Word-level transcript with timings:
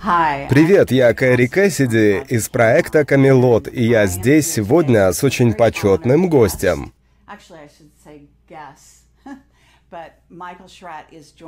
Привет, 0.00 0.90
я 0.90 1.14
Кэрри 1.14 1.46
Кэссиди 1.46 2.22
из 2.28 2.48
проекта 2.48 3.04
«Камелот», 3.04 3.68
и 3.72 3.84
я 3.84 4.06
здесь 4.06 4.52
сегодня 4.52 5.10
с 5.12 5.24
очень 5.24 5.54
почетным 5.54 6.28
гостем. 6.28 6.92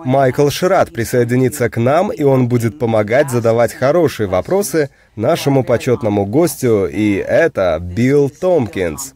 Майкл 0.04 0.48
Шрат 0.48 0.92
присоединится 0.92 1.68
к 1.68 1.76
нам, 1.76 2.10
и 2.10 2.22
он 2.22 2.48
будет 2.48 2.78
помогать 2.78 3.30
задавать 3.30 3.74
хорошие 3.74 4.28
вопросы 4.28 4.90
нашему 5.14 5.62
почетному 5.62 6.24
гостю, 6.24 6.86
и 6.86 7.14
это 7.14 7.78
Билл 7.80 8.30
Томпкинс. 8.30 9.14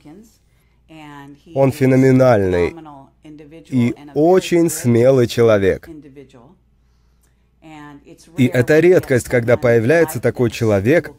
Он 1.55 1.73
феноменальный 1.73 2.75
и 3.69 3.95
очень 4.15 4.69
смелый 4.69 5.27
человек. 5.27 5.89
И 8.37 8.47
это 8.47 8.81
редкость, 8.81 9.29
когда 9.29 9.57
появляется 9.57 10.21
такой 10.21 10.51
человек, 10.51 11.13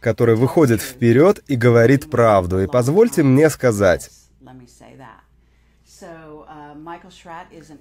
который 0.00 0.36
выходит 0.36 0.80
вперед 0.82 1.42
и 1.46 1.56
говорит 1.56 2.10
правду. 2.10 2.60
И 2.60 2.66
позвольте 2.66 3.22
мне 3.22 3.48
сказать, 3.50 4.10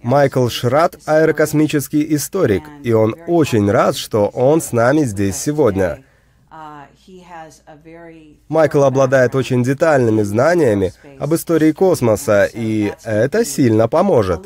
Майкл 0.01 0.47
Шрат— 0.47 0.97
аэрокосмический 1.05 2.15
историк, 2.15 2.63
и 2.83 2.91
он 2.91 3.15
очень 3.27 3.69
рад, 3.69 3.95
что 3.95 4.27
он 4.27 4.61
с 4.61 4.71
нами 4.71 5.03
здесь 5.03 5.35
сегодня. 5.35 6.03
Майкл 8.49 8.83
обладает 8.83 9.35
очень 9.35 9.63
детальными 9.63 10.23
знаниями 10.23 10.93
об 11.19 11.33
истории 11.35 11.71
космоса, 11.71 12.49
и 12.51 12.93
это 13.03 13.45
сильно 13.45 13.87
поможет. 13.87 14.41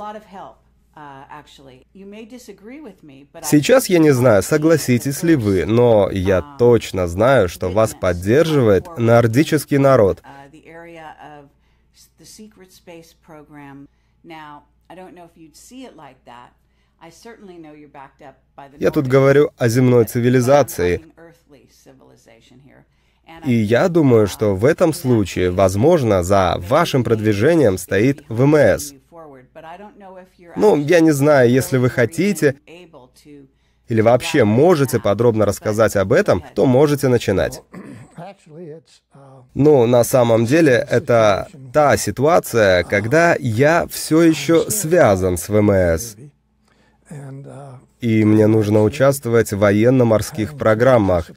Сейчас 3.43 3.89
я 3.89 3.99
не 3.99 4.11
знаю, 4.11 4.43
согласитесь 4.43 5.23
ли 5.23 5.35
вы, 5.35 5.65
но 5.65 6.09
я 6.11 6.41
точно 6.57 7.08
знаю, 7.08 7.49
что 7.49 7.69
вас 7.69 7.93
поддерживает 7.93 8.97
нордический 8.97 9.77
народ. 9.77 10.21
Я 18.77 18.91
тут 18.91 19.08
говорю 19.08 19.52
о 19.58 19.67
земной 19.69 20.05
цивилизации. 20.05 21.03
И 23.45 23.53
я 23.53 23.89
думаю, 23.89 24.27
что 24.27 24.55
в 24.55 24.65
этом 24.65 24.93
случае, 24.93 25.52
возможно, 25.52 26.21
за 26.21 26.55
вашим 26.59 27.03
продвижением 27.03 27.77
стоит 27.77 28.23
ВМС. 28.30 28.93
Ну, 30.56 30.76
я 30.78 31.00
не 31.00 31.12
знаю, 31.12 31.50
если 31.50 31.78
вы 31.78 31.90
хотите 31.90 32.56
или 33.88 34.00
вообще 34.02 34.45
можете 34.45 35.00
подробно 35.00 35.45
рассказать 35.45 35.98
об 35.98 36.14
этом, 36.14 36.42
то 36.56 36.66
можете 36.66 37.09
начинать. 37.09 37.62
Ну, 39.54 39.86
на 39.86 40.04
самом 40.06 40.45
деле, 40.45 40.88
это 40.89 41.48
та 41.73 41.98
ситуация, 41.98 42.84
когда 42.84 43.36
я 43.38 43.86
все 43.88 44.22
еще 44.22 44.70
связан 44.72 45.38
с 45.38 45.50
ВМС. 45.50 46.16
И 48.00 48.23
мне 48.23 48.48
нужно 48.48 48.84
участвовать 48.84 49.52
в 49.52 49.59
военно-морских 49.59 50.58
программах. 50.58 51.30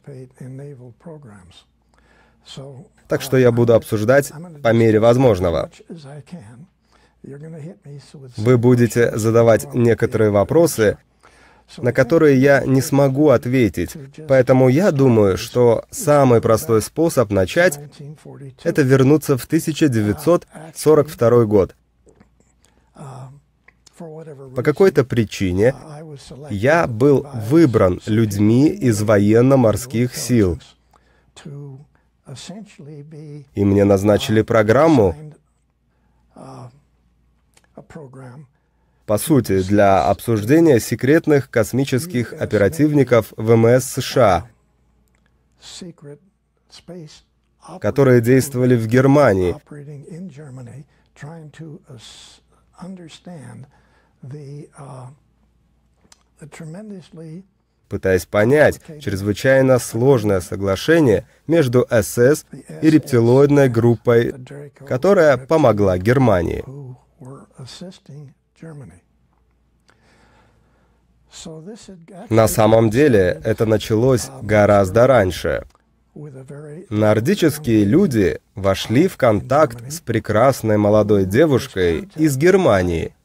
Так 3.08 3.20
что 3.20 3.36
я 3.36 3.50
буду 3.50 3.75
обсуждать 3.75 4.33
по 4.62 4.72
мере 4.72 5.00
возможного. 5.00 5.70
Вы 8.36 8.58
будете 8.58 9.17
задавать 9.17 9.72
некоторые 9.75 10.30
вопросы, 10.30 10.98
на 11.78 11.92
которые 11.92 12.39
я 12.39 12.64
не 12.64 12.83
смогу 12.83 13.30
ответить. 13.30 13.97
Поэтому 14.28 14.69
я 14.69 14.91
думаю, 14.91 15.39
что 15.39 15.84
самый 15.91 16.41
простой 16.41 16.83
способ 16.83 17.30
начать— 17.30 17.80
это 18.62 18.83
вернуться 18.83 19.39
в 19.39 19.46
1942 19.46 21.45
год. 21.46 21.74
По 23.96 24.63
какой-то 24.63 25.05
причине 25.05 25.74
я 26.51 26.86
был 26.86 27.27
выбран 27.48 28.01
людьми 28.07 28.68
из 28.68 29.02
военно-морских 29.02 30.14
сил. 30.14 30.58
И 33.55 33.64
мне 33.64 33.84
назначили 33.84 34.42
программу, 34.42 35.14
по 39.07 39.18
сути, 39.18 39.62
для 39.62 40.05
обсуждения 40.07 40.80
секретных 40.80 41.51
космических 41.51 42.33
оперативников 42.33 43.33
ВМС 43.36 43.85
США, 43.85 44.48
которые 47.80 48.20
действовали 48.20 48.77
в 48.77 48.86
Германии, 48.86 49.57
пытаясь 57.89 58.27
понять 58.27 58.80
чрезвычайно 59.01 59.79
сложное 59.79 60.40
соглашение 60.40 61.27
между 61.46 61.86
СС 61.90 62.46
и 62.83 62.90
рептилоидной 62.90 63.68
группой, 63.68 64.34
которая 64.86 65.36
помогла 65.36 65.98
Германии. 65.98 66.64
На 72.30 72.48
самом 72.48 72.91
деле 72.91 73.41
это 73.45 73.67
началось 73.67 74.30
гораздо 74.42 75.07
раньше. 75.07 75.67
Нордические 76.91 77.85
люди 77.85 78.41
вошли 78.55 79.08
в 79.08 79.17
контакт 79.17 79.91
с 79.91 80.01
прекрасной 80.01 80.77
молодой 80.77 81.25
девушкой 81.25 82.08
из 82.14 82.36
Германии, 82.36 83.17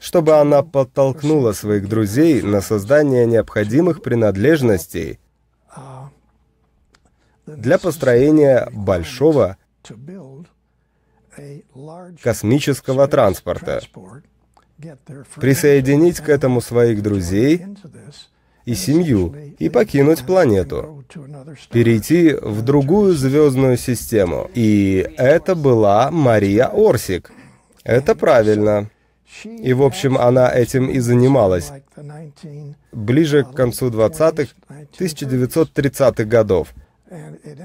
чтобы 0.00 0.36
она 0.38 0.62
подтолкнула 0.62 1.52
своих 1.52 1.88
друзей 1.88 2.42
на 2.42 2.60
создание 2.60 3.26
необходимых 3.26 4.02
принадлежностей 4.02 5.20
для 7.46 7.78
построения 7.78 8.68
большого 8.72 9.56
космического 12.22 13.08
транспорта, 13.08 13.80
присоединить 15.36 16.20
к 16.20 16.28
этому 16.28 16.60
своих 16.60 17.02
друзей 17.02 17.64
и 18.64 18.74
семью 18.74 19.34
и 19.58 19.68
покинуть 19.68 20.24
планету, 20.24 21.04
перейти 21.70 22.34
в 22.34 22.62
другую 22.62 23.14
звездную 23.14 23.76
систему. 23.76 24.50
И 24.54 25.08
это 25.16 25.54
была 25.54 26.10
Мария 26.10 26.66
Орсик. 26.66 27.30
Это 27.84 28.14
правильно. 28.14 28.90
И, 29.44 29.72
в 29.72 29.82
общем, 29.82 30.18
она 30.18 30.50
этим 30.52 30.88
и 30.88 30.98
занималась. 30.98 31.70
Ближе 32.92 33.44
к 33.44 33.52
концу 33.52 33.90
20-х, 33.90 34.52
1930-х 34.98 36.24
годов. 36.24 36.74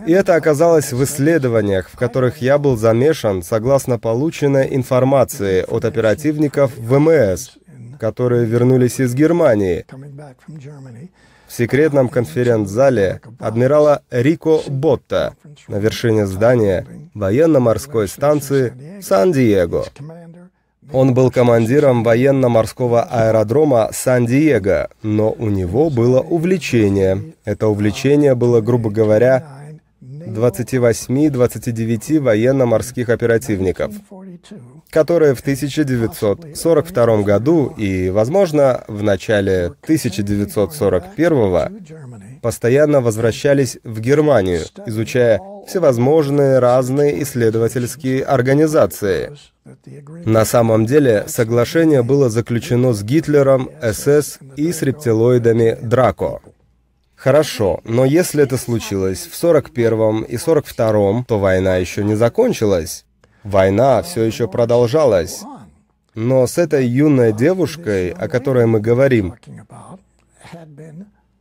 И 0.06 0.12
это 0.12 0.36
оказалось 0.36 0.94
в 0.94 1.04
исследованиях, 1.04 1.90
в 1.90 1.96
которых 1.96 2.38
я 2.38 2.58
был 2.58 2.78
замешан 2.78 3.42
согласно 3.42 3.98
полученной 3.98 4.76
информации 4.76 5.66
от 5.68 5.86
оперативников 5.86 6.78
ВМС, 6.78 7.52
которые 8.00 8.46
вернулись 8.46 9.00
из 9.00 9.16
Германии. 9.16 9.86
В 11.48 11.54
секретном 11.54 12.08
конференц-зале 12.08 13.20
адмирала 13.40 14.04
Рико 14.10 14.62
Ботта 14.68 15.36
на 15.68 15.80
вершине 15.80 16.26
здания 16.26 16.86
военно-морской 17.14 18.08
станции 18.08 19.02
Сан-Диего. 19.02 19.86
Он 20.94 21.14
был 21.14 21.32
командиром 21.32 22.04
военно-морского 22.04 23.04
аэродрома 23.04 23.90
Сан-Диего, 23.94 24.90
но 25.04 25.32
у 25.32 25.50
него 25.50 25.90
было 25.90 26.20
увлечение. 26.20 27.34
Это 27.46 27.68
увлечение 27.68 28.36
было, 28.36 28.60
грубо 28.62 28.90
говоря, 28.90 29.62
28-29 30.02 32.20
военно-морских 32.20 33.10
оперативников, 33.10 33.94
которые 34.90 35.36
в 35.36 35.42
1942 35.42 37.22
году 37.24 37.74
и, 37.78 38.10
возможно, 38.10 38.84
в 38.88 39.04
начале 39.04 39.74
1941 39.84 42.40
постоянно 42.42 43.02
возвращались 43.02 43.78
в 43.84 44.00
Германию, 44.00 44.62
изучая 44.86 45.42
всевозможные 45.68 46.60
разные 46.60 47.22
исследовательские 47.24 48.24
организации. 48.24 49.34
На 50.26 50.46
самом 50.46 50.86
деле, 50.86 51.26
соглашение 51.28 52.02
было 52.02 52.30
заключено 52.30 52.94
с 52.94 53.04
Гитлером, 53.04 53.70
СС 53.82 54.40
и 54.56 54.72
с 54.72 54.82
рептилоидами 54.82 55.78
Драко. 55.82 56.42
Хорошо, 57.16 57.82
но 57.84 58.04
если 58.04 58.44
это 58.44 58.58
случилось 58.58 59.28
в 59.28 59.44
41-м 59.44 60.24
и 60.24 60.38
42-м, 60.38 61.26
то 61.26 61.38
война 61.38 61.76
еще 61.76 62.04
не 62.04 62.16
закончилась. 62.16 63.06
Война 63.44 64.02
все 64.02 64.24
еще 64.24 64.48
продолжалась. 64.48 65.42
Но 66.16 66.48
с 66.48 66.58
этой 66.58 66.88
юной 66.88 67.32
девушкой, 67.32 68.10
о 68.10 68.28
которой 68.28 68.66
мы 68.66 68.80
говорим, 68.80 69.36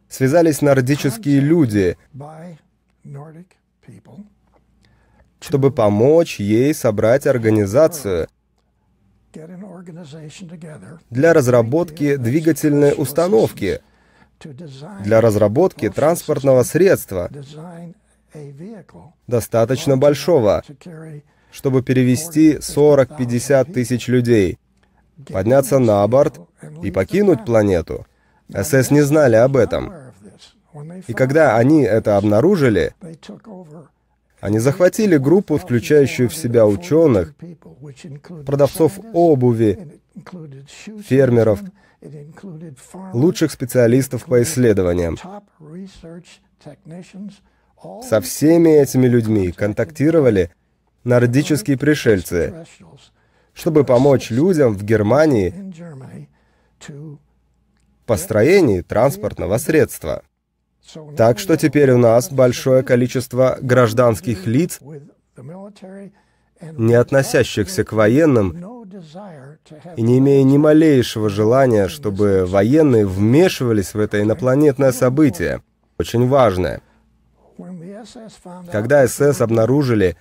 связались 0.08 0.60
нордические 0.60 1.40
люди, 1.40 1.96
чтобы 5.40 5.70
помочь 5.70 6.38
ей 6.38 6.74
собрать 6.74 7.26
организацию 7.26 8.28
для 11.10 11.32
разработки 11.32 12.16
двигательной 12.16 12.94
установки, 12.96 13.80
для 15.02 15.20
разработки 15.20 15.88
транспортного 15.88 16.62
средства, 16.62 17.30
достаточно 19.26 19.96
большого, 19.96 20.62
чтобы 21.52 21.82
перевести 21.82 22.56
40-50 22.56 23.72
тысяч 23.72 24.08
людей, 24.08 24.58
подняться 25.28 25.78
на 25.78 26.06
борт 26.06 26.40
и 26.82 26.90
покинуть 26.90 27.44
планету. 27.44 28.06
СС 28.52 28.90
не 28.90 29.02
знали 29.02 29.36
об 29.36 29.56
этом. 29.56 29.92
И 31.06 31.12
когда 31.14 31.56
они 31.56 31.82
это 31.82 32.16
обнаружили, 32.16 32.94
они 34.40 34.58
захватили 34.58 35.16
группу, 35.16 35.56
включающую 35.56 36.28
в 36.28 36.34
себя 36.34 36.66
ученых, 36.66 37.34
продавцов 38.46 38.98
обуви, 39.12 40.00
фермеров, 41.06 41.60
лучших 43.12 43.52
специалистов 43.52 44.24
по 44.24 44.42
исследованиям. 44.42 45.18
Со 48.08 48.20
всеми 48.20 48.70
этими 48.70 49.06
людьми 49.06 49.52
контактировали 49.52 50.50
нордические 51.04 51.78
пришельцы, 51.78 52.66
чтобы 53.52 53.84
помочь 53.84 54.30
людям 54.30 54.74
в 54.74 54.82
Германии 54.82 55.54
построении 58.06 58.80
транспортного 58.80 59.58
средства. 59.58 60.22
Так 61.16 61.38
что 61.38 61.56
теперь 61.56 61.90
у 61.92 61.98
нас 61.98 62.30
большое 62.30 62.82
количество 62.82 63.58
гражданских 63.60 64.46
лиц, 64.46 64.80
не 66.60 66.94
относящихся 66.94 67.84
к 67.84 67.92
военным 67.92 68.56
и 69.96 70.02
не 70.02 70.18
имея 70.18 70.42
ни 70.42 70.58
малейшего 70.58 71.28
желания, 71.28 71.88
чтобы 71.88 72.44
военные 72.46 73.06
вмешивались 73.06 73.94
в 73.94 74.00
это 74.00 74.20
инопланетное 74.20 74.92
событие, 74.92 75.62
очень 75.98 76.26
важное. 76.28 76.82
Когда 78.70 79.06
СС 79.06 79.40
обнаружили, 79.40 80.16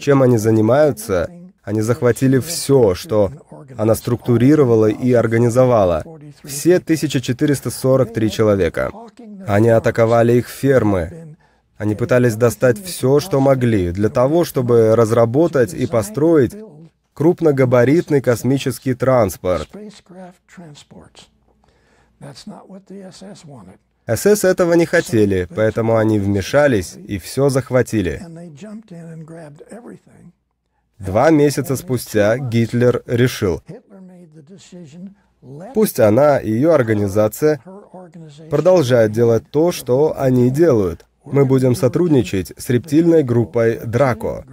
чем 0.00 0.22
они 0.22 0.38
занимаются, 0.38 1.30
они 1.66 1.82
захватили 1.82 2.38
все, 2.38 2.94
что 2.94 3.32
она 3.76 3.96
структурировала 3.96 4.86
и 4.86 5.12
организовала. 5.12 6.04
Все 6.44 6.76
1443 6.76 8.30
человека. 8.30 8.92
Они 9.48 9.68
атаковали 9.70 10.34
их 10.34 10.46
фермы. 10.46 11.36
Они 11.76 11.96
пытались 11.96 12.36
достать 12.36 12.80
все, 12.80 13.18
что 13.18 13.40
могли, 13.40 13.90
для 13.90 14.08
того, 14.08 14.44
чтобы 14.44 14.94
разработать 14.94 15.74
и 15.74 15.88
построить 15.88 16.54
крупногабаритный 17.14 18.20
космический 18.20 18.94
транспорт. 18.94 19.68
СС 24.06 24.44
этого 24.44 24.74
не 24.74 24.86
хотели, 24.86 25.48
поэтому 25.52 25.96
они 25.96 26.20
вмешались 26.20 26.94
и 26.94 27.18
все 27.18 27.48
захватили. 27.48 28.22
Два 30.98 31.30
месяца 31.30 31.76
спустя 31.76 32.38
Гитлер 32.38 33.02
решил, 33.06 33.62
пусть 35.74 36.00
она 36.00 36.38
и 36.38 36.50
ее 36.50 36.74
организация 36.74 37.60
продолжают 38.50 39.12
делать 39.12 39.44
то, 39.50 39.72
что 39.72 40.14
они 40.18 40.50
делают. 40.50 41.04
Мы 41.24 41.44
будем 41.44 41.74
сотрудничать 41.74 42.52
с 42.56 42.68
рептильной 42.70 43.22
группой 43.22 43.80
Драко. 43.84 44.44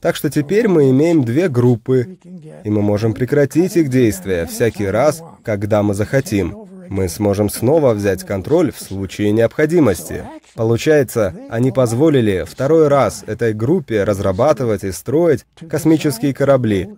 Так 0.00 0.16
что 0.16 0.30
теперь 0.30 0.68
мы 0.68 0.90
имеем 0.90 1.24
две 1.24 1.48
группы, 1.48 2.18
и 2.64 2.70
мы 2.70 2.82
можем 2.82 3.14
прекратить 3.14 3.76
их 3.76 3.88
действия 3.88 4.46
всякий 4.46 4.86
раз, 4.86 5.22
когда 5.44 5.82
мы 5.82 5.94
захотим 5.94 6.68
мы 6.92 7.08
сможем 7.08 7.48
снова 7.48 7.94
взять 7.94 8.22
контроль 8.24 8.70
в 8.70 8.78
случае 8.78 9.32
необходимости. 9.32 10.24
Получается, 10.54 11.34
они 11.48 11.72
позволили 11.72 12.44
второй 12.46 12.88
раз 12.88 13.24
этой 13.26 13.54
группе 13.54 14.04
разрабатывать 14.04 14.84
и 14.84 14.92
строить 14.92 15.46
космические 15.70 16.34
корабли. 16.34 16.90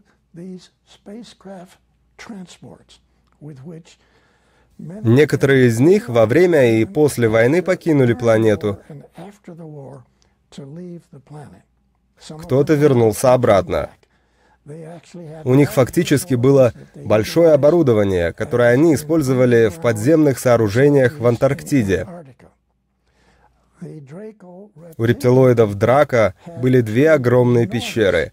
Некоторые 4.79 5.69
из 5.69 5.79
них 5.79 6.09
во 6.09 6.27
время 6.27 6.81
и 6.81 6.85
после 6.85 7.29
войны 7.29 7.63
покинули 7.63 8.15
планету. 8.15 8.81
Кто-то 12.39 12.75
вернулся 12.75 13.33
обратно. 13.33 13.91
У 15.45 15.55
них 15.55 15.73
фактически 15.73 16.35
было 16.35 16.73
большое 16.95 17.53
оборудование, 17.53 18.33
которое 18.33 18.71
они 18.71 18.95
использовали 18.95 19.69
в 19.69 19.81
подземных 19.81 20.39
сооружениях 20.39 21.19
в 21.19 21.27
Антарктиде. 21.27 22.07
У 24.97 25.05
рептилоидов 25.05 25.75
Драка 25.75 26.35
были 26.59 26.81
две 26.81 27.11
огромные 27.11 27.67
пещеры. 27.67 28.33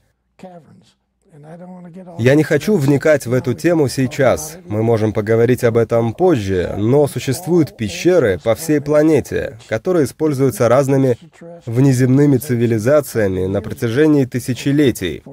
Я 2.18 2.36
не 2.36 2.44
хочу 2.44 2.78
вникать 2.78 3.26
в 3.26 3.34
эту 3.34 3.54
тему 3.54 3.88
сейчас. 3.88 4.58
Мы 4.68 4.84
можем 4.84 5.12
поговорить 5.12 5.64
об 5.64 5.78
этом 5.78 6.14
позже, 6.14 6.76
но 6.78 7.08
существуют 7.08 7.76
пещеры 7.76 8.40
по 8.44 8.56
всей 8.56 8.80
планете, 8.80 9.60
которые 9.68 10.06
используются 10.06 10.70
разными 10.70 11.18
внеземными 11.66 12.38
цивилизациями 12.38 13.48
на 13.48 13.62
протяжении 13.62 14.26
тысячелетий. 14.26 15.24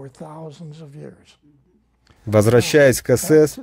Возвращаясь 2.25 3.01
к 3.01 3.17
СС, 3.17 3.59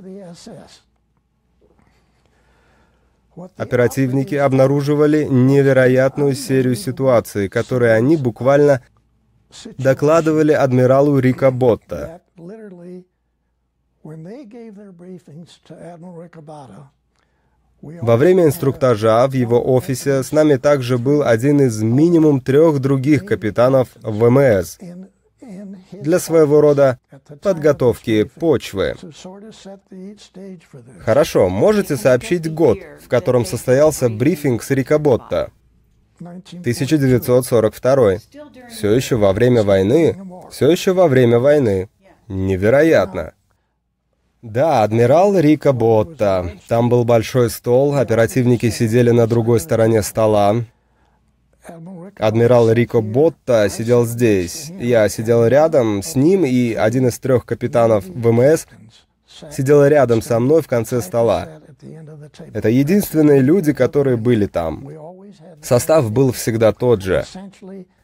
оперативники 3.56 4.34
обнаруживали 4.34 5.24
невероятную 5.24 6.34
серию 6.34 6.74
ситуаций, 6.74 7.48
которые 7.48 7.92
они 7.92 8.16
буквально 8.16 8.82
докладывали 9.78 10.52
адмиралу 10.52 11.18
Рика 11.18 11.50
Ботта. 11.50 12.20
Во 17.82 18.16
время 18.16 18.44
инструктажа 18.44 19.26
в 19.26 19.32
его 19.32 19.74
офисе 19.74 20.22
с 20.22 20.32
нами 20.32 20.56
также 20.56 20.98
был 20.98 21.22
один 21.22 21.60
из 21.60 21.82
минимум 21.82 22.40
трех 22.40 22.78
других 22.80 23.24
капитанов 23.24 23.88
ВМС 24.02 24.78
для 25.92 26.18
своего 26.18 26.60
рода 26.60 26.98
подготовки 27.42 28.24
почвы. 28.24 28.96
Хорошо, 31.04 31.48
можете 31.48 31.96
сообщить 31.96 32.52
год, 32.52 32.78
в 33.04 33.08
котором 33.08 33.44
состоялся 33.44 34.08
брифинг 34.08 34.62
с 34.62 34.70
Рикоботта? 34.70 35.52
1942. 36.20 38.12
Все 38.70 38.92
еще 38.92 39.16
во 39.16 39.32
время 39.32 39.62
войны. 39.62 40.16
Все 40.50 40.70
еще 40.70 40.92
во 40.92 41.08
время 41.08 41.38
войны. 41.38 41.88
Невероятно. 42.28 43.32
Да, 44.42 44.82
адмирал 44.82 45.38
Рика 45.38 45.72
Ботта. 45.72 46.52
Там 46.68 46.88
был 46.88 47.04
большой 47.04 47.50
стол, 47.50 47.94
оперативники 47.96 48.70
сидели 48.70 49.10
на 49.10 49.26
другой 49.26 49.60
стороне 49.60 50.02
стола. 50.02 50.64
Адмирал 52.18 52.70
Рико 52.70 53.00
Ботта 53.00 53.68
сидел 53.68 54.06
здесь. 54.06 54.70
Я 54.78 55.08
сидел 55.08 55.46
рядом 55.46 56.02
с 56.02 56.14
ним, 56.14 56.44
и 56.44 56.74
один 56.74 57.08
из 57.08 57.18
трех 57.18 57.44
капитанов 57.44 58.04
ВМС 58.06 58.66
сидел 59.50 59.84
рядом 59.84 60.22
со 60.22 60.38
мной 60.38 60.62
в 60.62 60.68
конце 60.68 61.02
стола. 61.02 61.48
Это 62.52 62.68
единственные 62.68 63.40
люди, 63.40 63.72
которые 63.72 64.16
были 64.16 64.46
там. 64.46 64.88
Состав 65.62 66.10
был 66.10 66.32
всегда 66.32 66.72
тот 66.72 67.02
же. 67.02 67.24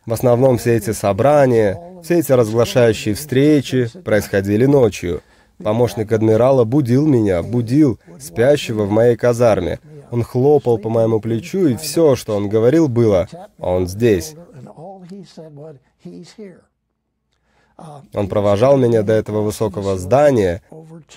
В 0.07 0.13
основном 0.13 0.59
все 0.59 0.77
эти 0.77 0.93
собрания, 0.93 1.81
все 2.03 2.19
эти 2.19 2.33
разглашающие 2.33 3.15
встречи 3.15 3.89
происходили 4.05 4.67
ночью. 4.67 5.23
Помощник 5.63 6.11
адмирала 6.11 6.65
будил 6.65 7.07
меня, 7.07 7.43
будил, 7.43 8.01
спящего 8.19 8.85
в 8.85 8.91
моей 8.91 9.17
казарме. 9.17 9.79
Он 10.11 10.23
хлопал 10.23 10.79
по 10.79 10.89
моему 10.89 11.21
плечу, 11.21 11.69
и 11.69 11.77
все, 11.77 12.17
что 12.17 12.37
он 12.37 12.49
говорил, 12.49 12.89
было 12.89 13.29
«Он 13.59 13.87
здесь». 13.87 14.35
Он 18.15 18.29
провожал 18.29 18.77
меня 18.77 19.03
до 19.03 19.13
этого 19.13 19.41
высокого 19.43 19.97
здания, 19.97 20.63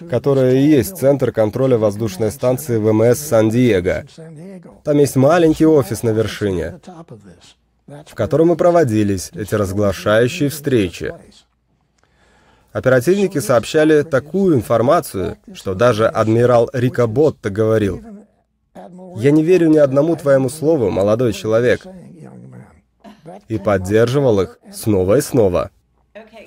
которое 0.10 0.56
и 0.56 0.66
есть 0.66 0.98
центр 0.98 1.32
контроля 1.32 1.78
воздушной 1.78 2.32
станции 2.32 2.78
ВМС 2.78 3.20
Сан-Диего. 3.20 4.06
Там 4.84 4.98
есть 4.98 5.16
маленький 5.16 5.66
офис 5.66 6.04
на 6.04 6.10
вершине, 6.10 6.80
в 7.88 8.16
котором 8.16 8.54
и 8.54 8.56
проводились 8.56 9.32
эти 9.34 9.56
разглашающие 9.56 10.50
встречи. 10.50 11.14
Оперативники 12.72 13.40
сообщали 13.40 14.02
такую 14.02 14.56
информацию, 14.56 15.38
что 15.54 15.76
даже 15.76 16.08
адмирал 16.08 16.70
Рика 16.74 17.08
Ботта 17.08 17.50
говорил, 17.50 18.02
Я 19.16 19.32
не 19.32 19.44
верю 19.44 19.70
ни 19.70 19.78
одному 19.78 20.18
твоему 20.18 20.50
слову, 20.50 20.90
молодой 20.90 21.32
человек. 21.32 21.86
И 23.48 23.58
поддерживал 23.58 24.42
их 24.42 24.60
снова 24.74 25.18
и 25.18 25.22
снова. 25.22 25.72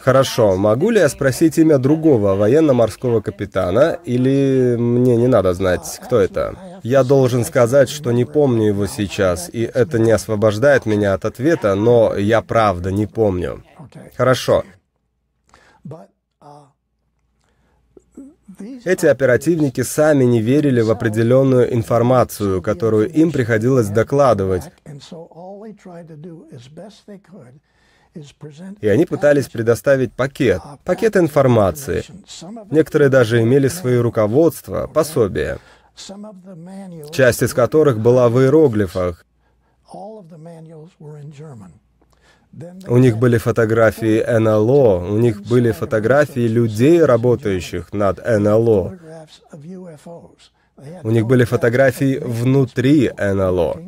Хорошо, 0.09 0.57
могу 0.57 0.89
ли 0.89 1.01
я 1.01 1.09
спросить 1.11 1.59
имя 1.59 1.77
другого 1.77 2.35
военно-морского 2.35 3.21
капитана, 3.21 3.99
или 4.07 4.75
мне 4.79 5.19
не 5.19 5.27
надо 5.27 5.53
знать, 5.53 6.01
кто 6.03 6.19
это? 6.19 6.81
Я 6.83 7.05
должен 7.05 7.45
сказать, 7.45 7.91
что 7.91 8.11
не 8.11 8.25
помню 8.25 8.69
его 8.69 8.87
сейчас, 8.87 9.51
и 9.53 9.65
это 9.65 9.99
не 9.99 10.11
освобождает 10.11 10.87
меня 10.87 11.13
от 11.13 11.27
ответа, 11.27 11.75
но 11.75 12.17
я 12.17 12.41
правда 12.41 12.91
не 12.91 13.07
помню. 13.07 13.63
Хорошо. 14.17 14.65
Эти 18.87 19.05
оперативники 19.05 19.83
сами 19.83 20.25
не 20.25 20.41
верили 20.41 20.81
в 20.81 20.91
определенную 20.91 21.75
информацию, 21.75 22.63
которую 22.63 23.13
им 23.13 23.31
приходилось 23.31 23.89
докладывать. 23.89 24.63
И 28.81 28.89
они 28.89 29.07
пытались 29.07 29.49
предоставить 29.49 30.13
пакет, 30.13 30.61
пакет 30.85 31.17
информации. 31.17 32.05
Некоторые 32.71 33.09
даже 33.09 33.43
имели 33.43 33.69
свои 33.69 33.97
руководства, 33.97 34.87
пособия, 34.87 35.59
часть 37.11 37.43
из 37.43 37.55
которых 37.55 37.99
была 38.01 38.29
в 38.29 38.41
иероглифах. 38.41 39.25
У 42.89 42.97
них 42.97 43.19
были 43.19 43.39
фотографии 43.39 44.39
НЛО, 44.39 45.11
у 45.11 45.19
них 45.19 45.43
были 45.43 45.71
фотографии 45.71 46.49
людей, 46.49 47.05
работающих 47.05 47.93
над 47.93 48.25
НЛО. 48.27 48.99
У 51.03 51.11
них 51.11 51.27
были 51.27 51.45
фотографии 51.45 52.19
внутри 52.19 53.11
НЛО. 53.17 53.81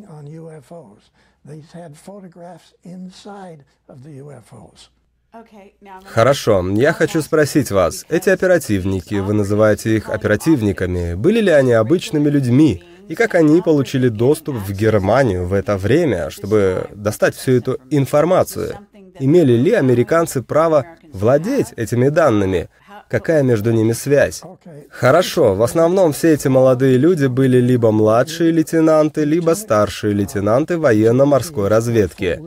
Хорошо, 6.07 6.69
я 6.71 6.92
хочу 6.92 7.23
спросить 7.23 7.71
вас, 7.71 8.04
эти 8.09 8.30
оперативники, 8.30 9.14
вы 9.14 9.33
называете 9.33 9.97
их 9.97 10.09
оперативниками, 10.09 11.14
были 11.14 11.40
ли 11.40 11.50
они 11.50 11.73
обычными 11.73 12.28
людьми? 12.28 12.83
И 13.09 13.14
как 13.14 13.35
они 13.35 13.62
получили 13.62 14.09
доступ 14.09 14.57
в 14.57 14.73
Германию 14.73 15.47
в 15.47 15.52
это 15.52 15.76
время, 15.76 16.30
чтобы 16.30 16.88
достать 16.95 17.37
всю 17.37 17.52
эту 17.52 17.78
информацию? 17.90 18.78
Имели 19.21 19.52
ли 19.52 19.73
американцы 19.73 20.42
право 20.42 20.87
владеть 21.12 21.73
этими 21.76 22.09
данными? 22.09 22.69
Какая 23.11 23.43
между 23.43 23.73
ними 23.73 23.93
связь? 23.93 24.40
Хорошо, 24.88 25.57
в 25.57 25.62
основном 25.62 26.12
все 26.12 26.35
эти 26.35 26.47
молодые 26.47 26.97
люди 26.97 27.26
были 27.26 27.59
либо 27.59 27.90
младшие 27.90 28.52
лейтенанты, 28.52 29.25
либо 29.25 29.55
старшие 29.55 30.14
лейтенанты 30.14 30.79
военно-морской 30.79 31.67
разведки. 31.67 32.40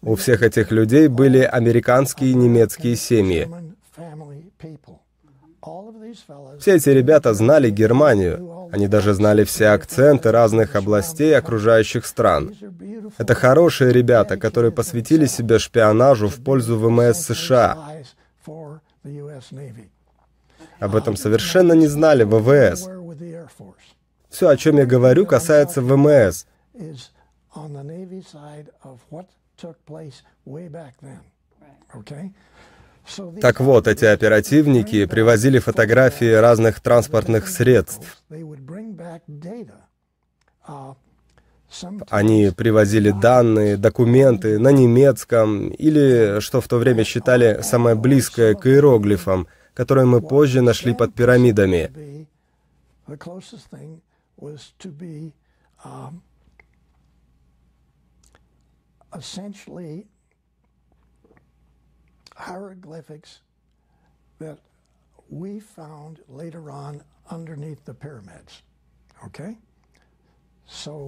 У 0.00 0.14
всех 0.14 0.42
этих 0.42 0.70
людей 0.70 1.08
были 1.08 1.40
американские 1.40 2.30
и 2.30 2.34
немецкие 2.34 2.94
семьи. 2.94 3.48
Все 6.60 6.76
эти 6.76 6.90
ребята 6.90 7.34
знали 7.34 7.70
Германию. 7.70 8.47
Они 8.72 8.88
даже 8.88 9.14
знали 9.14 9.44
все 9.44 9.68
акценты 9.68 10.30
разных 10.30 10.76
областей 10.76 11.36
окружающих 11.36 12.06
стран. 12.06 12.54
Это 13.18 13.34
хорошие 13.34 13.92
ребята, 13.92 14.36
которые 14.36 14.72
посвятили 14.72 15.26
себя 15.26 15.58
шпионажу 15.58 16.28
в 16.28 16.42
пользу 16.42 16.78
ВМС 16.78 17.18
США. 17.18 17.78
Об 20.80 20.96
этом 20.96 21.16
совершенно 21.16 21.72
не 21.72 21.86
знали 21.86 22.24
ВВС. 22.24 22.88
Все, 24.28 24.48
о 24.48 24.56
чем 24.56 24.76
я 24.76 24.86
говорю, 24.86 25.26
касается 25.26 25.80
ВМС. 25.80 26.46
Так 33.40 33.60
вот, 33.60 33.86
эти 33.86 34.04
оперативники 34.04 35.06
привозили 35.06 35.58
фотографии 35.58 36.32
разных 36.32 36.80
транспортных 36.80 37.48
средств. 37.48 38.22
Они 42.08 42.50
привозили 42.56 43.10
данные, 43.10 43.76
документы 43.76 44.58
на 44.58 44.72
немецком 44.72 45.68
или, 45.68 46.40
что 46.40 46.60
в 46.60 46.68
то 46.68 46.78
время 46.78 47.04
считали 47.04 47.60
самое 47.62 47.94
близкое 47.94 48.54
к 48.54 48.66
иероглифам, 48.66 49.46
которые 49.74 50.06
мы 50.06 50.20
позже 50.22 50.62
нашли 50.62 50.94
под 50.94 51.14
пирамидами. 51.14 52.26
essentially 59.12 60.06
hieroglyphics 62.38 63.40
that 64.38 64.58
we 65.28 65.60
found 65.60 66.20
later 66.28 66.70
on 66.70 67.02
underneath 67.30 67.84
the 67.84 67.94
pyramids. 67.94 68.62
Okay? 69.26 69.56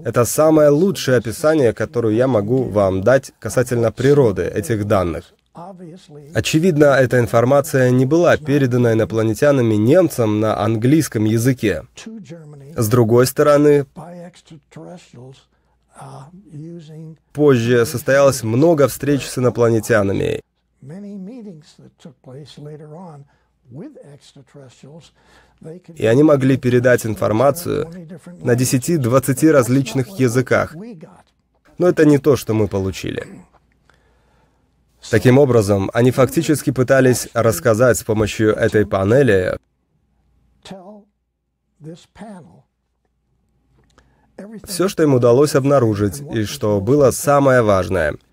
Это 0.04 0.24
самое 0.24 0.70
лучшее 0.70 1.18
описание, 1.18 1.74
которое 1.74 2.14
я 2.14 2.26
могу 2.26 2.64
вам 2.64 3.02
дать 3.02 3.32
касательно 3.38 3.92
природы 3.92 4.44
этих 4.44 4.86
данных. 4.86 5.34
Очевидно, 6.34 6.84
эта 6.86 7.18
информация 7.18 7.90
не 7.90 8.06
была 8.06 8.36
передана 8.38 8.94
инопланетянами 8.94 9.74
немцам 9.74 10.40
на 10.40 10.58
английском 10.58 11.24
языке. 11.24 11.84
С 12.74 12.88
другой 12.88 13.26
стороны, 13.26 13.84
позже 17.32 17.84
состоялось 17.84 18.42
много 18.42 18.88
встреч 18.88 19.26
с 19.26 19.36
инопланетянами, 19.36 20.40
и 25.94 26.06
они 26.06 26.22
могли 26.22 26.56
передать 26.56 27.04
информацию 27.04 27.86
на 28.42 28.54
10-20 28.54 29.50
различных 29.50 30.08
языках. 30.18 30.74
Но 31.78 31.88
это 31.88 32.04
не 32.04 32.18
то, 32.18 32.36
что 32.36 32.54
мы 32.54 32.68
получили. 32.68 33.26
Таким 35.10 35.38
образом, 35.38 35.90
они 35.94 36.10
фактически 36.10 36.70
пытались 36.70 37.28
рассказать 37.32 37.98
с 37.98 38.04
помощью 38.04 38.54
этой 38.54 38.86
панели 38.86 39.56
все, 44.64 44.88
что 44.88 45.02
им 45.02 45.14
удалось 45.14 45.54
обнаружить, 45.54 46.22
и 46.34 46.44
что 46.44 46.80
было 46.80 47.10
самое 47.10 47.62
важное— 47.62 48.16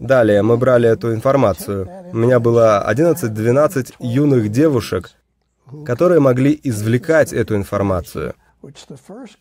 Далее 0.00 0.42
мы 0.42 0.56
брали 0.56 0.88
эту 0.88 1.14
информацию. 1.14 1.88
У 2.12 2.16
меня 2.16 2.40
было 2.40 2.84
11-12 2.88 3.94
юных 4.00 4.50
девушек, 4.50 5.10
которые 5.84 6.20
могли 6.20 6.58
извлекать 6.62 7.32
эту 7.32 7.56
информацию. 7.56 8.34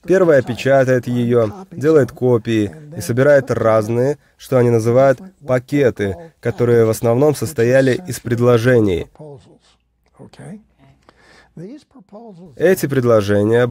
Первая 0.05 0.43
печатает 0.43 1.07
ее, 1.07 1.51
делает 1.71 2.11
копии 2.11 2.71
и 2.95 3.01
собирает 3.01 3.49
разные, 3.49 4.19
что 4.37 4.57
они 4.57 4.69
называют 4.69 5.19
пакеты, 5.45 6.15
которые 6.39 6.85
в 6.85 6.89
основном 6.89 7.35
состояли 7.35 7.99
из 8.07 8.19
предложений. 8.19 9.07
Эти 12.55 12.85
предложения 12.85 13.69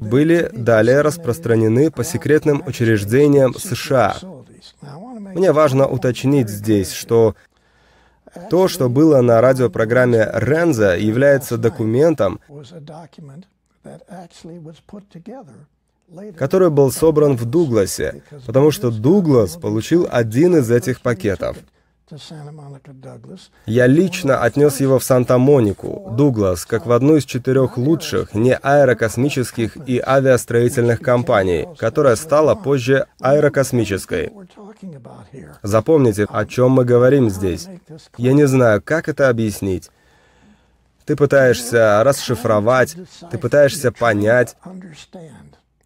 были 0.00 0.50
далее 0.52 1.00
распространены 1.00 1.90
по 1.90 2.04
секретным 2.04 2.62
учреждениям 2.66 3.54
США. 3.54 4.16
Мне 5.34 5.52
важно 5.52 5.86
уточнить 5.86 6.48
здесь, 6.48 6.92
что 6.92 7.34
то, 8.50 8.68
что 8.68 8.88
было 8.88 9.20
на 9.20 9.40
радиопрограмме 9.40 10.28
Ренза, 10.32 10.96
является 10.96 11.56
документом, 11.56 12.40
который 16.36 16.70
был 16.70 16.90
собран 16.90 17.36
в 17.36 17.44
Дугласе, 17.44 18.22
потому 18.46 18.70
что 18.70 18.90
Дуглас 18.90 19.56
получил 19.56 20.08
один 20.10 20.56
из 20.56 20.70
этих 20.70 21.00
пакетов— 21.00 21.56
я 23.66 23.86
лично 23.86 24.42
отнес 24.42 24.80
его 24.80 24.98
в 24.98 25.04
Санта-Монику, 25.04 26.14
Дуглас, 26.16 26.66
как 26.66 26.84
в 26.84 26.92
одну 26.92 27.16
из 27.16 27.24
четырех 27.24 27.78
лучших 27.78 28.34
не 28.34 28.54
аэрокосмических 28.54 29.76
и 29.88 30.02
авиастроительных 30.04 31.00
компаний, 31.00 31.66
которая 31.78 32.16
стала 32.16 32.54
позже 32.54 33.06
аэрокосмической. 33.20 34.32
Запомните, 35.62 36.26
о 36.28 36.44
чем 36.44 36.72
мы 36.72 36.84
говорим 36.84 37.30
здесь. 37.30 37.68
Я 38.18 38.34
не 38.34 38.46
знаю, 38.46 38.82
как 38.82 39.08
это 39.08 39.30
объяснить. 39.30 39.90
Ты 41.06 41.16
пытаешься 41.16 42.04
расшифровать, 42.04 42.96
ты 43.30 43.38
пытаешься 43.38 43.92
понять 43.92 44.56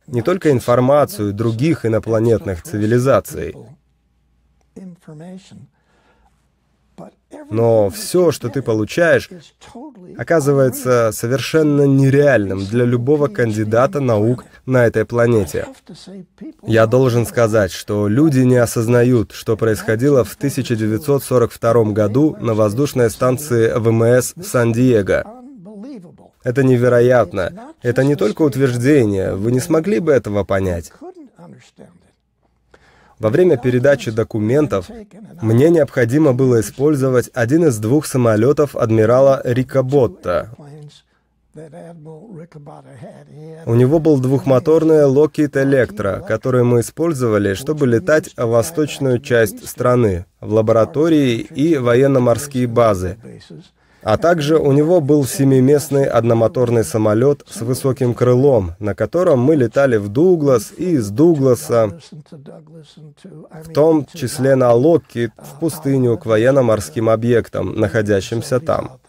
не 0.09 0.23
только 0.23 0.51
информацию 0.51 1.33
других 1.33 1.87
инопланетных 1.87 2.63
цивилизаций, 2.63 3.55
Но 7.51 7.91
все, 7.91 8.33
что 8.33 8.49
ты 8.49 8.63
получаешь, 8.63 9.29
оказывается 10.17 11.11
совершенно 11.13 11.83
нереальным 11.83 12.65
для 12.65 12.85
любого 12.85 13.29
кандидата 13.29 14.01
наук 14.01 14.45
на 14.67 14.87
этой 14.87 15.05
планете. 15.05 15.67
Я 16.63 16.87
должен 16.87 17.27
сказать, 17.27 17.73
что 17.73 18.09
люди 18.09 18.41
не 18.41 18.57
осознают, 18.57 19.33
что 19.33 19.57
происходило 19.57 20.25
в 20.25 20.35
1942 20.35 21.85
году 21.93 22.37
на 22.41 22.55
воздушной 22.55 23.11
станции 23.11 23.73
ВМС 23.77 24.35
Сан-Диего. 24.43 25.25
Это 26.45 26.63
невероятно. 26.63 27.75
Это 27.83 28.05
не 28.05 28.15
только 28.15 28.43
утверждение. 28.43 29.35
Вы 29.35 29.53
не 29.53 29.61
смогли 29.61 30.01
бы 30.01 30.13
этого 30.13 30.45
понять. 30.45 30.93
Во 33.19 33.31
время 33.31 33.57
передачи 33.57 34.11
документов 34.11 34.89
мне 35.43 35.71
необходимо 35.71 36.33
было 36.33 36.61
использовать 36.61 37.31
один 37.35 37.67
из 37.67 37.79
двух 37.79 38.07
самолетов 38.07 38.77
адмирала 38.77 39.41
Рика 39.45 39.83
Ботта. 39.83 40.51
У 43.67 43.75
него 43.75 43.99
был 43.99 44.21
двухмоторный 44.21 45.09
Lockheed 45.09 45.53
Electra, 45.53 46.25
который 46.25 46.63
мы 46.63 46.81
использовали, 46.81 47.55
чтобы 47.55 47.89
летать 47.89 48.31
в 48.37 48.47
восточную 48.47 49.19
часть 49.19 49.69
страны, 49.69 50.27
в 50.41 50.53
лаборатории 50.53 51.39
и 51.39 51.77
военно-морские 51.77 52.69
базы. 52.69 53.19
А 54.03 54.17
также 54.17 54.59
у 54.59 54.73
него 54.73 55.01
был 55.01 55.25
семиместный 55.25 56.05
одномоторный 56.05 56.85
самолет 56.85 57.43
с 57.49 57.61
высоким 57.63 58.15
крылом, 58.15 58.75
на 58.79 58.95
котором 58.95 59.41
мы 59.41 59.57
летали 59.57 59.97
в 59.97 60.09
Дуглас 60.09 60.73
и 60.77 60.93
из 60.93 61.11
Дугласа, 61.11 61.99
в 62.31 63.73
том 63.73 64.07
числе 64.13 64.55
на 64.55 64.73
Локкит, 64.73 65.33
в 65.37 65.59
пустыню 65.59 66.17
к 66.17 66.27
военно-морским 66.27 67.09
объектам, 67.09 67.75
находящимся 67.79 68.61
там. 68.61 69.01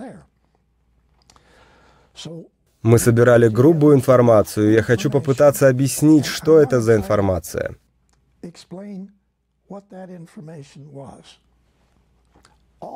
Мы 2.81 2.97
собирали 2.97 3.47
грубую 3.47 3.95
информацию, 3.95 4.71
и 4.71 4.73
я 4.73 4.81
хочу 4.81 5.11
попытаться 5.11 5.67
объяснить, 5.67 6.25
что 6.25 6.59
это 6.59 6.81
за 6.81 6.95
информация. 6.95 7.75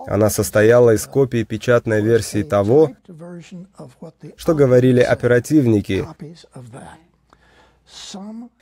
Она 0.08 0.30
состояла 0.30 0.94
из 0.96 1.06
копий 1.06 1.44
печатной 1.44 2.02
версии 2.02 2.44
того, 2.44 2.92
что 4.38 4.56
говорили 4.56 5.02
оперативники. 5.02 6.06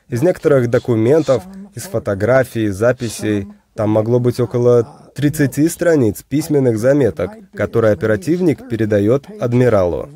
Из 0.08 0.22
некоторых 0.22 0.70
документов, 0.70 1.44
из 1.76 1.84
фотографий, 1.84 2.70
записей, 2.70 3.48
там 3.74 3.92
могло 3.92 4.20
быть 4.20 4.40
около 4.40 5.12
30 5.16 5.72
страниц 5.72 6.24
письменных 6.24 6.78
заметок, 6.78 7.32
которые 7.54 7.94
оперативник 7.94 8.68
передает 8.68 9.30
адмиралу. 9.42 10.10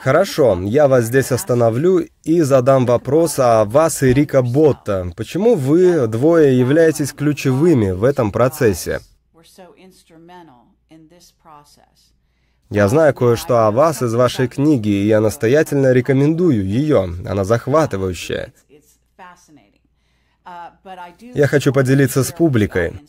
Хорошо, 0.00 0.58
я 0.62 0.88
вас 0.88 1.04
здесь 1.04 1.30
остановлю 1.30 2.04
и 2.24 2.40
задам 2.40 2.84
вопрос 2.84 3.38
о 3.38 3.64
вас 3.64 4.02
и 4.02 4.12
Рика 4.12 4.42
Ботта. 4.42 5.12
Почему 5.16 5.54
вы 5.54 6.08
двое 6.08 6.58
являетесь 6.58 7.12
ключевыми 7.12 7.92
в 7.92 8.02
этом 8.02 8.32
процессе? 8.32 9.00
Я 12.70 12.88
знаю 12.88 13.14
кое-что 13.14 13.66
о 13.66 13.70
вас 13.70 14.02
из 14.02 14.14
вашей 14.14 14.48
книги, 14.48 14.88
и 14.88 15.06
я 15.06 15.20
настоятельно 15.20 15.92
рекомендую 15.92 16.66
ее. 16.66 17.14
Она 17.26 17.44
захватывающая. 17.44 18.52
Я 21.34 21.46
хочу 21.46 21.72
поделиться 21.72 22.24
с 22.24 22.32
публикой. 22.32 23.00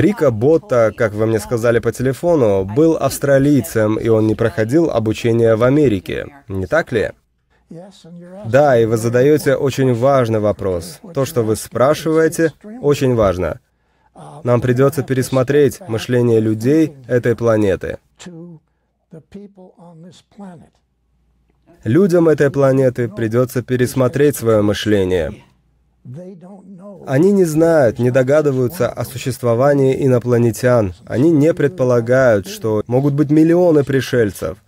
Рика 0.00 0.32
Ботта, 0.32 0.92
как 0.96 1.12
вы 1.12 1.26
мне 1.26 1.38
сказали 1.38 1.78
по 1.78 1.92
телефону, 1.92 2.64
был 2.64 2.96
австралийцем, 2.96 3.96
и 3.96 4.08
он 4.08 4.26
не 4.26 4.34
проходил 4.34 4.90
обучение 4.90 5.54
в 5.54 5.62
Америке, 5.62 6.26
не 6.48 6.66
так 6.66 6.90
ли? 6.90 7.12
Да, 8.44 8.76
и 8.76 8.86
вы 8.86 8.96
задаете 8.96 9.54
очень 9.54 9.94
важный 9.94 10.40
вопрос. 10.40 11.00
То, 11.14 11.24
что 11.24 11.42
вы 11.42 11.54
спрашиваете, 11.54 12.52
очень 12.82 13.14
важно. 13.14 13.60
Нам 14.42 14.60
придется 14.60 15.04
пересмотреть 15.04 15.80
мышление 15.88 16.40
людей 16.40 16.96
этой 17.06 17.36
планеты. 17.36 17.98
Людям 21.84 22.28
этой 22.28 22.50
планеты 22.50 23.08
придется 23.08 23.62
пересмотреть 23.62 24.36
свое 24.36 24.60
мышление. 24.62 25.34
Они 27.06 27.32
не 27.32 27.44
знают, 27.44 27.98
не 27.98 28.10
догадываются 28.10 28.88
о 28.90 29.04
существовании 29.04 30.04
инопланетян. 30.04 30.94
Они 31.06 31.30
не 31.30 31.54
предполагают, 31.54 32.46
что 32.46 32.82
могут 32.86 33.14
быть 33.14 33.30
миллионы 33.30 33.84
пришельцев. 33.84 34.58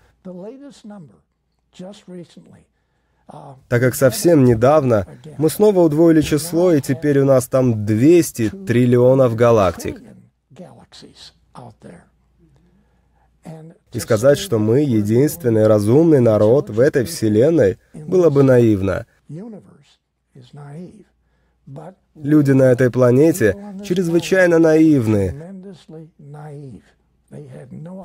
Так 3.68 3.80
как 3.80 3.94
совсем 3.94 4.44
недавно 4.44 5.06
мы 5.36 5.50
снова 5.50 5.80
удвоили 5.80 6.22
число, 6.22 6.72
и 6.72 6.80
теперь 6.80 7.18
у 7.18 7.24
нас 7.24 7.48
там 7.48 7.84
200 7.84 8.50
триллионов 8.66 9.34
галактик. 9.34 10.00
И 13.92 14.00
сказать, 14.00 14.38
что 14.38 14.58
мы 14.58 14.80
единственный 14.80 15.66
разумный 15.66 16.20
народ 16.20 16.70
в 16.70 16.80
этой 16.80 17.04
Вселенной, 17.04 17.78
было 17.94 18.30
бы 18.30 18.42
наивно. 18.42 19.06
Люди 22.14 22.52
на 22.52 22.64
этой 22.64 22.90
планете 22.90 23.56
чрезвычайно 23.84 24.58
наивны. 24.58 25.34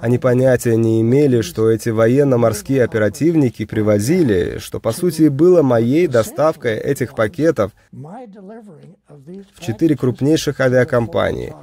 Они 0.02 0.18
понятия 0.18 0.76
не 0.76 1.02
имели, 1.02 1.42
что 1.42 1.70
эти 1.70 1.90
военно-морские 1.90 2.84
оперативники 2.84 3.66
привозили, 3.66 4.58
что 4.58 4.80
по 4.80 4.92
сути 4.92 5.28
было 5.28 5.62
моей 5.62 6.08
доставкой 6.08 6.78
этих 6.78 7.14
пакетов 7.16 7.72
в 7.92 9.60
четыре 9.60 9.96
крупнейших 9.96 10.60
авиакомпании. 10.60 11.54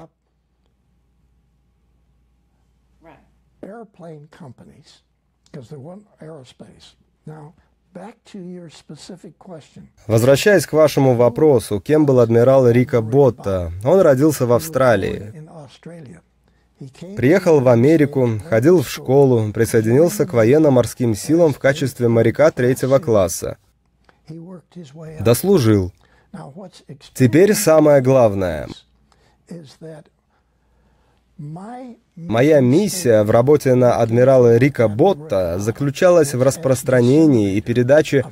Возвращаясь 10.06 10.66
к 10.66 10.72
вашему 10.72 11.14
вопросу, 11.14 11.80
кем 11.80 12.06
был 12.06 12.20
адмирал 12.20 12.68
Рика 12.68 13.00
Ботта? 13.00 13.72
Он 13.84 14.00
родился 14.00 14.46
в 14.46 14.52
Австралии. 14.52 15.32
Приехал 17.16 17.60
в 17.60 17.68
Америку, 17.68 18.38
ходил 18.44 18.82
в 18.82 18.88
школу, 18.88 19.52
присоединился 19.52 20.26
к 20.26 20.32
военно-морским 20.32 21.14
силам 21.14 21.52
в 21.52 21.58
качестве 21.58 22.08
моряка 22.08 22.50
третьего 22.52 22.98
класса. 22.98 23.58
Дослужил. 25.20 25.92
Теперь 27.14 27.54
самое 27.54 28.00
главное. 28.00 28.68
Моя 32.26 32.60
миссия 32.60 33.22
в 33.22 33.30
работе 33.30 33.76
на 33.76 33.94
адмирала 33.94 34.56
Рика 34.56 34.88
Ботта 34.88 35.60
заключалась 35.60 36.34
в 36.34 36.42
распространении 36.42 37.54
и 37.54 37.60
передаче 37.60 38.24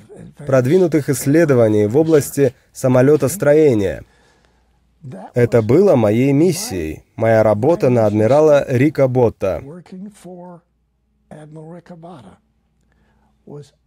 продвинутых 0.45 1.09
исследований 1.09 1.87
в 1.87 1.97
области 1.97 2.53
самолетостроения. 2.73 4.03
Это 5.35 5.63
было 5.63 5.95
моей 5.95 6.33
миссией, 6.33 7.05
моя 7.15 7.45
работа 7.45 7.89
на 7.89 8.07
адмирала 8.07 8.65
Рика 8.69 9.07
Ботта. 9.07 9.63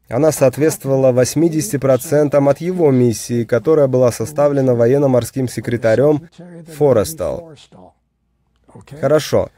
Она 0.07 0.31
соответствовала 0.31 1.11
80% 1.11 2.49
от 2.49 2.61
его 2.61 2.89
миссии, 2.89 3.43
которая 3.43 3.87
была 3.87 4.13
составлена 4.13 4.75
военно-морским 4.75 5.49
секретарем 5.49 6.29
Форестал. 6.77 7.53
Хорошо. 9.01 9.49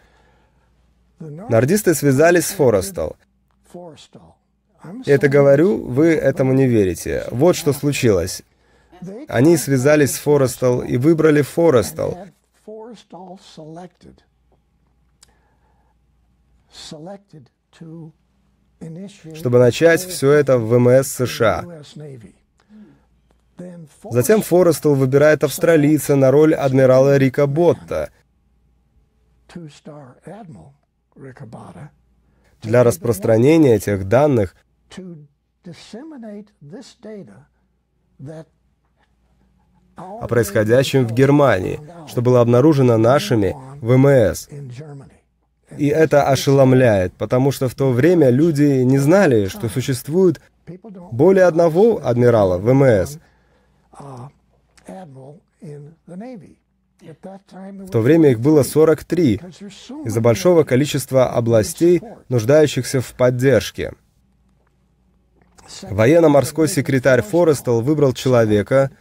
Нордисты 1.22 1.94
связались 1.94 2.48
с 2.48 2.52
Форестал. 2.52 3.16
Я 5.06 5.16
это 5.16 5.30
говорю, 5.30 5.86
вы 5.86 6.14
этому 6.14 6.54
не 6.54 6.68
верите. 6.68 7.26
Вот 7.32 7.56
что 7.56 7.74
случилось. 7.74 8.42
Они 9.28 9.58
связались 9.58 10.16
с 10.16 10.20
Форестал 10.20 10.82
и 10.82 10.98
выбрали 10.98 11.42
Форестал. 11.42 12.18
чтобы 19.36 19.60
начать 19.60 20.02
все 20.02 20.32
это 20.32 20.58
в 20.58 20.68
ВМС 20.70 21.08
США. 21.08 21.84
Затем 24.10 24.42
Форестал 24.42 24.96
выбирает 24.96 25.44
австралийца 25.44 26.16
на 26.16 26.32
роль 26.32 26.56
адмирала 26.56 27.18
Рика 27.18 27.46
Ботта— 27.46 28.10
для 32.62 32.84
распространения 32.84 33.76
этих 33.76 34.08
данных, 34.08 34.56
о 39.96 40.28
происходящем 40.28 41.06
в 41.08 41.14
Германии, 41.14 41.80
что 42.08 42.22
было 42.22 42.42
обнаружено 42.42 42.98
нашими 42.98 43.56
ВМС. 43.82 44.48
И 45.78 45.88
это 45.88 46.28
ошеломляет, 46.28 47.14
потому 47.14 47.52
что 47.52 47.70
в 47.70 47.76
то 47.76 47.92
время 47.92 48.30
люди 48.30 48.84
не 48.84 48.98
знали, 48.98 49.48
что 49.48 49.70
существует 49.70 50.42
более 51.12 51.46
одного 51.46 52.02
адмирала 52.04 52.58
ВМС. 52.58 53.18
В 57.02 57.90
то 57.90 58.00
время 58.00 58.32
их 58.32 58.40
было 58.40 58.62
43, 58.62 59.42
из-за 60.06 60.22
большого 60.22 60.64
количества 60.64 61.30
областей, 61.30 62.02
нуждающихся 62.30 63.02
в 63.02 63.14
поддержке. 63.14 63.94
Военно-морской 65.84 66.68
секретарь 66.68 67.22
Форестел 67.22 67.82
выбрал 67.82 68.14
человека, 68.14 68.92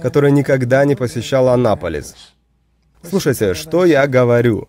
который 0.00 0.30
никогда 0.30 0.84
не 0.84 0.94
посещал 0.94 1.48
Анаполис. 1.48 2.34
Слушайте, 3.02 3.54
что 3.54 3.84
я 3.84 4.06
говорю? 4.06 4.68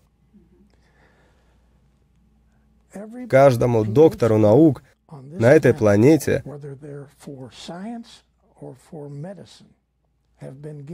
Каждому 3.28 3.84
доктору 3.84 4.38
наук 4.38 4.82
на 5.10 5.52
этой 5.52 5.74
планете 5.74 6.42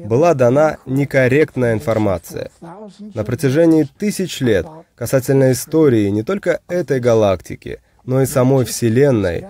была 0.06 0.34
дана 0.34 0.78
некорректная 0.86 1.74
информация. 1.74 2.50
На 3.14 3.24
протяжении 3.24 3.88
тысяч 3.98 4.40
лет 4.40 4.66
касательно 4.94 5.52
истории 5.52 6.08
не 6.08 6.22
только 6.22 6.60
этой 6.68 7.00
галактики, 7.00 7.80
но 8.04 8.22
и 8.22 8.26
самой 8.26 8.64
Вселенной, 8.64 9.46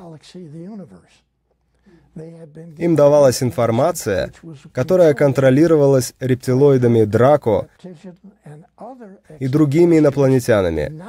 им 2.79 2.97
давалась 2.97 3.43
информация, 3.43 4.33
которая 4.73 5.15
контролировалась 5.15 6.15
рептилоидами 6.21 7.05
Драко 7.05 7.69
и 9.39 9.49
другими 9.49 9.99
инопланетянами, 9.99 11.01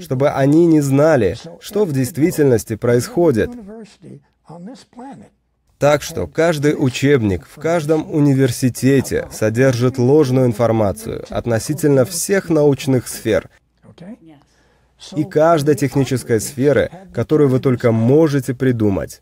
чтобы 0.00 0.30
они 0.30 0.66
не 0.66 0.80
знали, 0.80 1.36
что 1.60 1.84
в 1.84 1.92
действительности 1.92 2.76
происходит. 2.76 3.50
Так 5.78 6.02
что 6.02 6.26
каждый 6.26 6.74
учебник 6.78 7.46
в 7.46 7.60
каждом 7.60 8.10
университете 8.10 9.28
содержит 9.30 9.98
ложную 9.98 10.46
информацию 10.46 11.26
относительно 11.28 12.06
всех 12.06 12.48
научных 12.48 13.08
сфер 13.08 13.50
и 15.14 15.24
каждой 15.24 15.74
технической 15.74 16.40
сферы, 16.40 16.90
которую 17.12 17.50
вы 17.50 17.60
только 17.60 17.92
можете 17.92 18.54
придумать. 18.54 19.20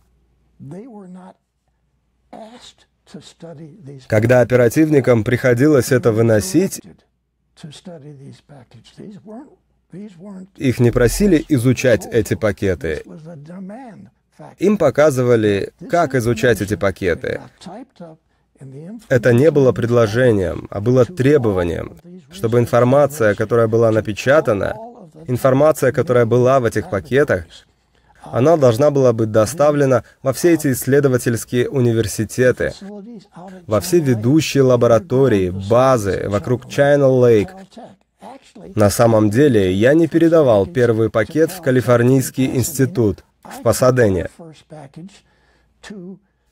Когда 4.06 4.40
оперативникам 4.40 5.24
приходилось 5.24 5.90
это 5.90 6.12
выносить, 6.12 6.80
их 10.56 10.80
не 10.80 10.90
просили 10.90 11.44
изучать 11.48 12.06
эти 12.06 12.34
пакеты. 12.34 13.02
Им 14.58 14.78
показывали, 14.78 15.72
как 15.90 16.14
изучать 16.14 16.60
эти 16.60 16.76
пакеты. 16.76 17.40
Это 19.08 19.32
не 19.32 19.50
было 19.50 19.72
предложением, 19.72 20.68
а 20.70 20.80
было 20.80 21.04
требованием, 21.04 21.96
чтобы 22.32 22.58
информация, 22.58 23.34
которая 23.34 23.68
была 23.68 23.90
напечатана, 23.90 24.74
информация, 25.26 25.92
которая 25.92 26.26
была 26.26 26.60
в 26.60 26.64
этих 26.64 26.90
пакетах, 26.90 27.44
она 28.32 28.56
должна 28.56 28.90
была 28.90 29.12
быть 29.12 29.30
доставлена 29.30 30.02
во 30.22 30.32
все 30.32 30.54
эти 30.54 30.72
исследовательские 30.72 31.68
университеты, 31.68 32.72
во 33.66 33.80
все 33.80 34.00
ведущие 34.00 34.62
лаборатории, 34.62 35.50
базы 35.50 36.24
вокруг 36.28 36.64
China 36.64 37.10
Lake. 37.10 37.50
На 38.74 38.88
самом 38.88 39.30
деле, 39.30 39.72
я 39.72 39.94
не 39.94 40.06
передавал 40.06 40.66
первый 40.66 41.10
пакет 41.10 41.50
в 41.50 41.60
Калифорнийский 41.60 42.46
институт 42.46 43.24
в 43.44 43.62
Пасадене. 43.62 44.28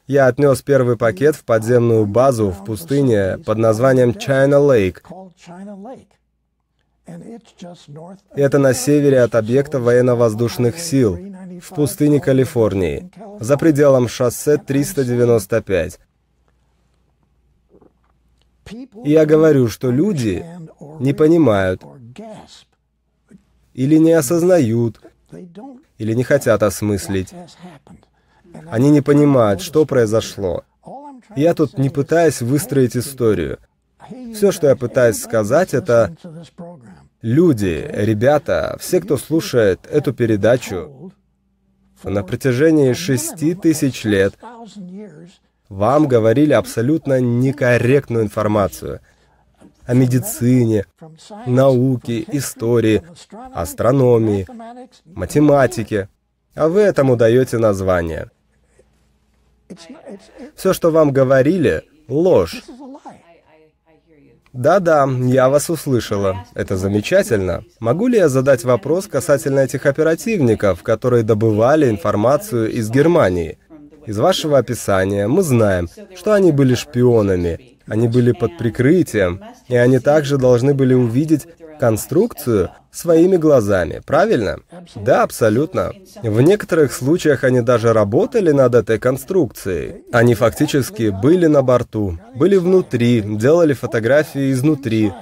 Я 0.07 0.27
отнес 0.27 0.63
первый 0.63 0.97
пакет 0.97 1.37
в 1.37 1.45
подземную 1.45 2.07
базу 2.07 2.51
в 2.51 2.65
пустыне 2.65 3.39
под 3.39 3.59
названием 3.59 4.11
China 4.11 4.61
Lake. 4.61 5.01
Это 8.35 8.59
на 8.59 8.75
севере 8.75 9.21
от 9.21 9.35
объекта 9.35 9.81
военно-воздушных 9.81 10.79
сил, 10.79 11.19
в 11.61 11.75
пустыне 11.75 12.21
Калифорнии, 12.21 13.11
за 13.41 13.57
пределом 13.57 14.09
шоссе 14.09 14.59
395. 14.59 15.99
я 19.05 19.27
говорю, 19.27 19.69
что 19.69 19.91
люди 19.91 20.45
не 21.01 21.13
понимают 21.13 21.83
или 23.75 23.97
не 23.97 24.13
осознают, 24.13 25.01
или 25.99 26.15
не 26.15 26.25
хотят 26.25 26.63
осмыслить. 26.63 27.33
Они 28.71 28.91
не 28.91 29.01
понимают, 29.01 29.61
что 29.61 29.87
произошло. 29.87 30.65
Я 31.37 31.55
тут 31.55 31.79
не 31.79 31.91
пытаюсь 31.91 32.43
выстроить 32.43 32.97
историю. 32.97 33.59
Все, 34.35 34.51
что 34.51 34.67
я 34.67 34.77
пытаюсь 34.77 35.23
сказать, 35.23 35.75
это 35.75 36.15
люди, 37.23 37.89
ребята, 37.93 38.77
все, 38.81 39.01
кто 39.01 39.17
слушает 39.17 39.87
эту 39.91 40.13
передачу 40.13 41.13
на 42.03 42.25
протяжении 42.25 42.93
шести 42.95 43.55
тысяч 43.55 44.05
лет, 44.05 44.35
вам 45.69 46.09
говорили 46.09 46.53
абсолютно 46.53 47.21
некорректную 47.21 48.25
информацию 48.25 49.01
о 49.87 49.95
медицине, 49.95 50.87
науке, 51.47 52.25
истории, 52.29 53.03
астрономии, 53.55 54.47
математике, 55.05 56.09
а 56.55 56.69
вы 56.69 56.81
этому 56.81 57.17
даете 57.17 57.59
название. 57.59 58.31
Все, 60.55 60.73
что 60.73 60.91
вам 60.91 61.13
говорили, 61.13 61.83
ложь. 62.09 62.63
Да-да, 64.53 65.09
я 65.25 65.49
вас 65.49 65.71
услышала. 65.71 66.45
Это 66.55 66.77
замечательно. 66.77 67.65
Могу 67.81 68.07
ли 68.07 68.19
я 68.19 68.29
задать 68.29 68.65
вопрос 68.65 69.07
касательно 69.07 69.61
этих 69.61 69.87
оперативников, 69.87 70.83
которые 70.83 71.23
добывали 71.23 71.89
информацию 71.89 72.71
из 72.71 72.91
Германии? 72.91 73.59
Из 74.07 74.19
вашего 74.19 74.59
описания 74.59 75.27
мы 75.29 75.43
знаем, 75.43 75.89
что 76.17 76.33
они 76.33 76.53
были 76.53 76.75
шпионами, 76.75 77.79
они 77.87 78.09
были 78.09 78.33
под 78.33 78.59
прикрытием, 78.59 79.41
и 79.69 79.77
они 79.77 79.99
также 79.99 80.39
должны 80.39 80.75
были 80.75 80.95
увидеть 80.95 81.47
конструкцию 81.79 82.71
своими 82.91 83.37
глазами, 83.37 84.03
правильно? 84.07 84.59
Да, 84.95 85.23
абсолютно. 85.23 85.93
В 86.23 86.41
некоторых 86.41 86.93
случаях 86.93 87.43
они 87.45 87.61
даже 87.61 87.93
работали 87.93 88.53
над 88.53 88.75
этой 88.75 88.99
конструкцией. 88.99 90.05
Они 90.13 90.35
фактически 90.35 91.09
были 91.11 91.47
на 91.47 91.63
борту, 91.63 92.19
были 92.35 92.57
внутри, 92.57 93.23
делали 93.23 93.73
фотографии 93.73 94.53
изнутри, 94.53 95.13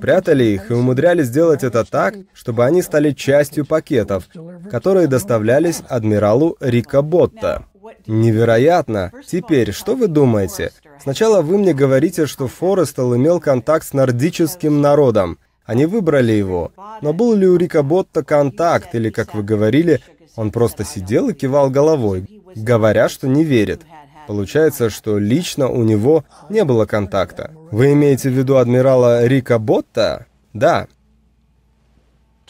прятали 0.00 0.44
их 0.44 0.70
и 0.70 0.74
умудрялись 0.74 1.26
сделать 1.26 1.64
это 1.64 1.84
так, 1.84 2.14
чтобы 2.32 2.64
они 2.64 2.82
стали 2.82 3.12
частью 3.12 3.66
пакетов, 3.66 4.28
которые 4.70 5.06
доставлялись 5.08 5.82
адмиралу 5.88 6.56
Рика 6.60 7.02
Ботта. 7.02 7.66
Невероятно! 8.06 9.12
Теперь, 9.26 9.72
что 9.72 9.94
вы 9.94 10.08
думаете? 10.08 10.72
Сначала 11.02 11.42
вы 11.42 11.58
мне 11.58 11.72
говорите, 11.72 12.26
что 12.26 12.48
Форестел 12.48 13.16
имел 13.16 13.40
контакт 13.40 13.86
с 13.86 13.92
нордическим 13.92 14.80
народом, 14.80 15.38
они 15.64 15.86
выбрали 15.86 16.32
его. 16.32 16.72
Но 17.00 17.12
был 17.12 17.34
ли 17.34 17.46
у 17.46 17.56
Рика 17.56 17.84
Ботта 17.84 18.24
контакт, 18.24 18.94
или, 18.94 19.10
как 19.10 19.34
вы 19.34 19.44
говорили, 19.44 20.00
он 20.34 20.50
просто 20.50 20.84
сидел 20.84 21.28
и 21.28 21.32
кивал 21.32 21.70
головой, 21.70 22.26
говоря, 22.56 23.08
что 23.08 23.28
не 23.28 23.44
верит? 23.44 23.82
Получается, 24.26 24.90
что 24.90 25.18
лично 25.18 25.68
у 25.68 25.82
него 25.82 26.24
не 26.48 26.64
было 26.64 26.86
контакта. 26.86 27.52
Вы 27.70 27.92
имеете 27.92 28.30
в 28.30 28.32
виду 28.32 28.56
адмирала 28.56 29.26
Рика 29.26 29.58
Ботта? 29.58 30.26
Да. 30.52 30.88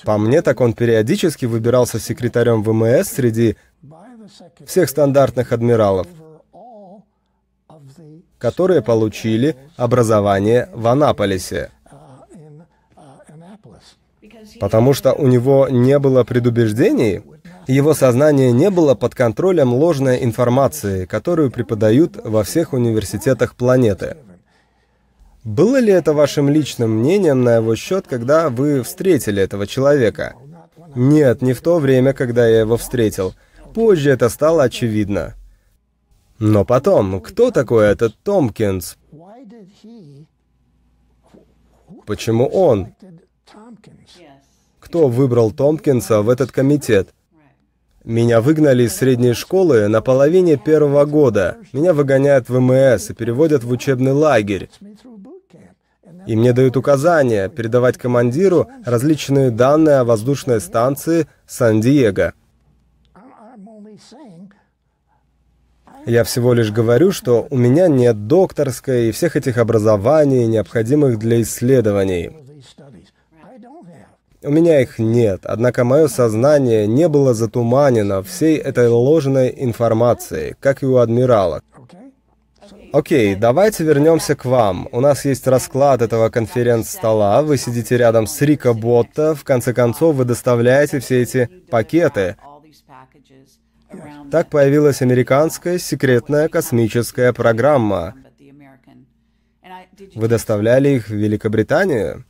По 0.02 0.16
мне, 0.16 0.40
так 0.40 0.60
он 0.60 0.72
периодически 0.72 1.44
выбирался 1.44 1.98
секретарем 1.98 2.62
ВМС 2.62 3.08
среди 3.08 3.56
всех 4.66 4.88
стандартных 4.88 5.52
адмиралов, 5.52 6.06
которые 8.38 8.82
получили 8.82 9.56
образование 9.76 10.68
в 10.72 10.86
Анаполисе 10.86 11.70
потому 14.58 14.94
что 14.94 15.12
у 15.12 15.26
него 15.26 15.68
не 15.68 15.98
было 15.98 16.24
предубеждений, 16.24 17.22
его 17.66 17.94
сознание 17.94 18.52
не 18.52 18.70
было 18.70 18.94
под 18.94 19.14
контролем 19.14 19.72
ложной 19.72 20.24
информации, 20.24 21.06
которую 21.06 21.50
преподают 21.50 22.18
во 22.22 22.42
всех 22.42 22.72
университетах 22.72 23.54
планеты. 23.54 24.16
Было 25.44 25.78
ли 25.78 25.92
это 25.92 26.12
вашим 26.12 26.50
личным 26.50 26.98
мнением 26.98 27.42
на 27.42 27.56
его 27.56 27.74
счет, 27.76 28.06
когда 28.06 28.50
вы 28.50 28.82
встретили 28.82 29.42
этого 29.42 29.66
человека? 29.66 30.34
Нет, 30.94 31.40
не 31.40 31.52
в 31.52 31.62
то 31.62 31.78
время, 31.78 32.12
когда 32.12 32.46
я 32.46 32.60
его 32.60 32.76
встретил. 32.76 33.34
Позже 33.74 34.10
это 34.10 34.28
стало 34.28 34.64
очевидно. 34.64 35.34
Но 36.38 36.64
потом, 36.64 37.20
кто 37.20 37.50
такой 37.50 37.86
этот 37.86 38.16
Томпкинс? 38.22 38.96
Почему 42.06 42.46
он? 42.46 42.94
Кто 44.80 45.08
выбрал 45.08 45.50
Томпкинса 45.50 46.22
в 46.22 46.30
этот 46.30 46.50
комитет? 46.50 47.10
Меня 48.02 48.40
выгнали 48.40 48.84
из 48.84 48.96
средней 48.96 49.34
школы 49.34 49.86
на 49.88 50.00
половине 50.00 50.56
первого 50.56 51.04
года. 51.04 51.58
Меня 51.74 51.92
выгоняют 51.92 52.48
в 52.48 52.58
МС 52.58 53.10
и 53.10 53.14
переводят 53.14 53.62
в 53.62 53.70
учебный 53.70 54.12
лагерь. 54.12 54.70
И 56.26 56.34
мне 56.34 56.52
дают 56.52 56.76
указания 56.76 57.48
передавать 57.48 57.98
командиру 57.98 58.68
различные 58.84 59.50
данные 59.50 59.96
о 59.96 60.04
воздушной 60.04 60.60
станции 60.60 61.28
Сан-Диего. 61.46 62.32
Я 66.10 66.24
всего 66.24 66.54
лишь 66.54 66.72
говорю, 66.72 67.12
что 67.12 67.46
у 67.50 67.56
меня 67.56 67.86
нет 67.86 68.26
докторской 68.26 69.08
и 69.08 69.12
всех 69.12 69.36
этих 69.36 69.58
образований, 69.58 70.44
необходимых 70.48 71.20
для 71.20 71.40
исследований. 71.40 72.32
У 74.42 74.50
меня 74.50 74.80
их 74.80 74.98
нет, 74.98 75.42
однако 75.44 75.84
мое 75.84 76.08
сознание 76.08 76.88
не 76.88 77.06
было 77.06 77.32
затуманено 77.32 78.24
всей 78.24 78.56
этой 78.56 78.88
ложной 78.88 79.54
информацией, 79.56 80.56
как 80.58 80.82
и 80.82 80.86
у 80.86 80.96
адмирала. 80.96 81.62
Окей, 82.92 83.36
давайте 83.36 83.84
вернемся 83.84 84.34
к 84.34 84.44
вам. 84.44 84.88
У 84.90 85.00
нас 85.00 85.24
есть 85.24 85.46
расклад 85.46 86.02
этого 86.02 86.28
конференц-стола. 86.28 87.40
Вы 87.42 87.56
сидите 87.56 87.96
рядом 87.96 88.26
с 88.26 88.40
Рика 88.40 88.74
Ботта. 88.74 89.36
В 89.36 89.44
конце 89.44 89.72
концов, 89.72 90.16
вы 90.16 90.24
доставляете 90.24 90.98
все 90.98 91.22
эти 91.22 91.48
пакеты. 91.70 92.34
Так 94.30 94.48
появилась 94.48 95.02
американская 95.02 95.78
секретная 95.78 96.48
космическая 96.48 97.32
программа. 97.32 98.14
Вы 100.14 100.28
доставляли 100.28 100.90
их 100.90 101.08
в 101.08 101.14
Великобританию? 101.14 102.24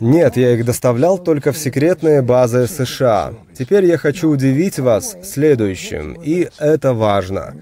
Нет, 0.00 0.36
я 0.36 0.54
их 0.54 0.64
доставлял 0.64 1.18
только 1.18 1.52
в 1.52 1.58
секретные 1.58 2.22
базы 2.22 2.66
США. 2.66 3.34
Теперь 3.54 3.84
я 3.84 3.98
хочу 3.98 4.30
удивить 4.30 4.78
вас 4.78 5.16
следующим, 5.22 6.14
и 6.14 6.48
это 6.58 6.92
важно. 6.92 7.54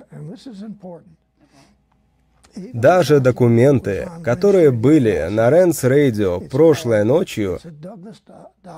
Даже 2.72 3.20
документы, 3.20 4.08
которые 4.22 4.70
были 4.70 5.28
на 5.30 5.50
Ренс 5.50 5.84
Радио 5.84 6.40
прошлой 6.40 7.04
ночью, 7.04 7.58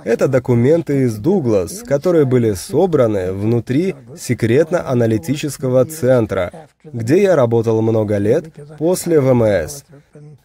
это 0.04 0.28
документы 0.28 1.02
из 1.04 1.16
Дуглас, 1.16 1.82
которые 1.82 2.24
были 2.24 2.52
собраны 2.52 3.32
внутри 3.32 3.94
секретно-аналитического 4.16 5.84
центра, 5.84 6.68
где 6.84 7.22
я 7.22 7.36
работал 7.36 7.80
много 7.82 8.18
лет 8.18 8.46
после 8.78 9.20
ВМС, 9.20 9.84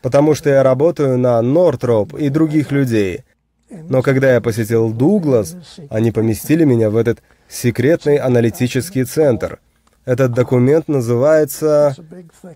потому 0.02 0.34
что 0.34 0.50
я 0.50 0.64
работаю 0.64 1.18
на 1.18 1.42
Нортроп 1.42 2.14
и 2.16 2.30
других 2.30 2.72
людей. 2.72 3.24
Но 3.70 4.02
когда 4.02 4.34
я 4.34 4.42
посетил 4.42 4.92
Дуглас, 4.92 5.56
они 5.90 6.12
поместили 6.12 6.64
меня 6.64 6.90
в 6.90 6.96
этот 6.96 7.20
секретный 7.50 8.18
аналитический 8.18 9.04
центр— 9.04 9.60
этот 10.08 10.32
документ 10.32 10.88
называется... 10.88 11.94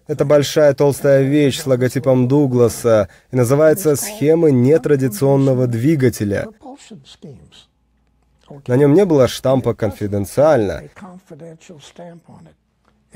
Это 0.07 0.23
большая 0.23 0.73
толстая 0.73 1.23
вещь 1.23 1.59
с 1.59 1.67
логотипом 1.67 2.29
Дугласа 2.29 3.09
и 3.29 3.35
называется 3.35 3.97
«Схемы 3.97 4.53
нетрадиционного 4.53 5.67
двигателя». 5.67 6.47
На 8.67 8.77
нем 8.77 8.93
не 8.93 9.03
было 9.03 9.27
штампа 9.27 9.73
«Конфиденциально». 9.73 10.83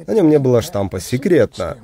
На 0.05 0.13
нем 0.13 0.29
не 0.29 0.37
было 0.37 0.61
штампа 0.61 0.99
«Секретно». 0.99 1.77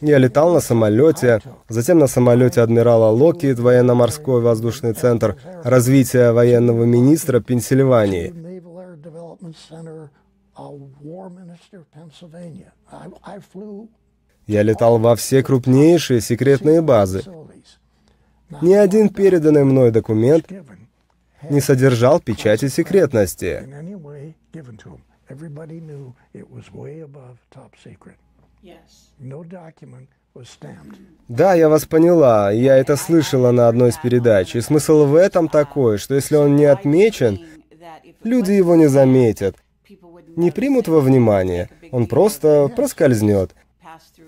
Я 0.00 0.16
летал 0.16 0.54
на 0.54 0.60
самолете, 0.60 1.40
затем 1.68 1.98
на 1.98 2.06
самолете 2.06 2.62
адмирала 2.62 3.10
Локит, 3.10 3.58
военно-морской 3.58 4.40
воздушный 4.40 4.94
центр 4.94 5.36
развития 5.62 6.32
военного 6.32 6.84
министра 6.84 7.40
Пенсильвании. 7.40 8.32
Я 14.46 14.62
летал 14.62 14.98
во 14.98 15.14
все 15.16 15.42
крупнейшие 15.42 16.20
секретные 16.20 16.80
базы. 16.80 17.22
Ни 18.62 18.74
один 18.74 19.08
переданный 19.08 19.64
мной 19.64 19.90
документ 19.90 20.46
не 21.50 21.60
содержал 21.60 22.20
печати 22.20 22.68
секретности. 22.68 23.68
Да, 31.28 31.54
я 31.54 31.68
вас 31.68 31.86
поняла, 31.86 32.50
я 32.52 32.76
это 32.76 32.96
слышала 32.96 33.50
на 33.50 33.68
одной 33.68 33.90
из 33.90 33.96
передач. 33.96 34.54
И 34.54 34.60
смысл 34.60 35.06
в 35.06 35.16
этом 35.16 35.48
такой, 35.48 35.98
что 35.98 36.14
если 36.14 36.36
он 36.36 36.56
не 36.56 36.66
отмечен, 36.66 37.40
люди 38.22 38.52
его 38.52 38.76
не 38.76 38.86
заметят 38.86 39.56
не 40.36 40.50
примут 40.50 40.88
во 40.88 41.00
внимание, 41.00 41.68
он 41.92 42.06
просто 42.06 42.68
проскользнет. 42.74 43.54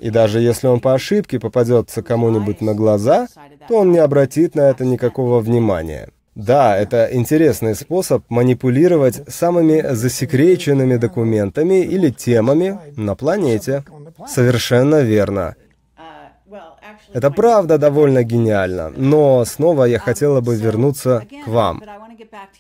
И 0.01 0.11
даже 0.11 0.41
если 0.41 0.67
он 0.67 0.81
по 0.81 0.95
ошибке 0.95 1.39
попадется 1.41 2.03
кому-нибудь 2.03 2.61
на 2.61 2.75
глаза, 2.75 3.29
то 3.69 3.79
он 3.79 3.93
не 3.93 3.99
обратит 3.99 4.55
на 4.55 4.71
это 4.71 4.85
никакого 4.85 5.41
внимания. 5.41 6.11
Да, 6.35 6.77
это 6.79 7.09
интересный 7.13 7.75
способ 7.75 8.23
манипулировать 8.29 9.23
самыми 9.29 9.85
засекреченными 9.95 10.97
документами 10.97 11.83
или 11.83 12.11
темами 12.11 12.79
на 12.97 13.17
планете. 13.17 13.85
Совершенно 14.27 15.01
верно. 15.01 15.57
Это 17.13 17.31
правда 17.31 17.79
довольно 17.79 18.23
гениально, 18.23 18.91
но 18.91 19.45
снова 19.45 19.85
я 19.85 19.99
хотела 19.99 20.41
бы 20.41 20.55
вернуться 20.55 21.27
к 21.45 21.49
вам. 21.49 21.83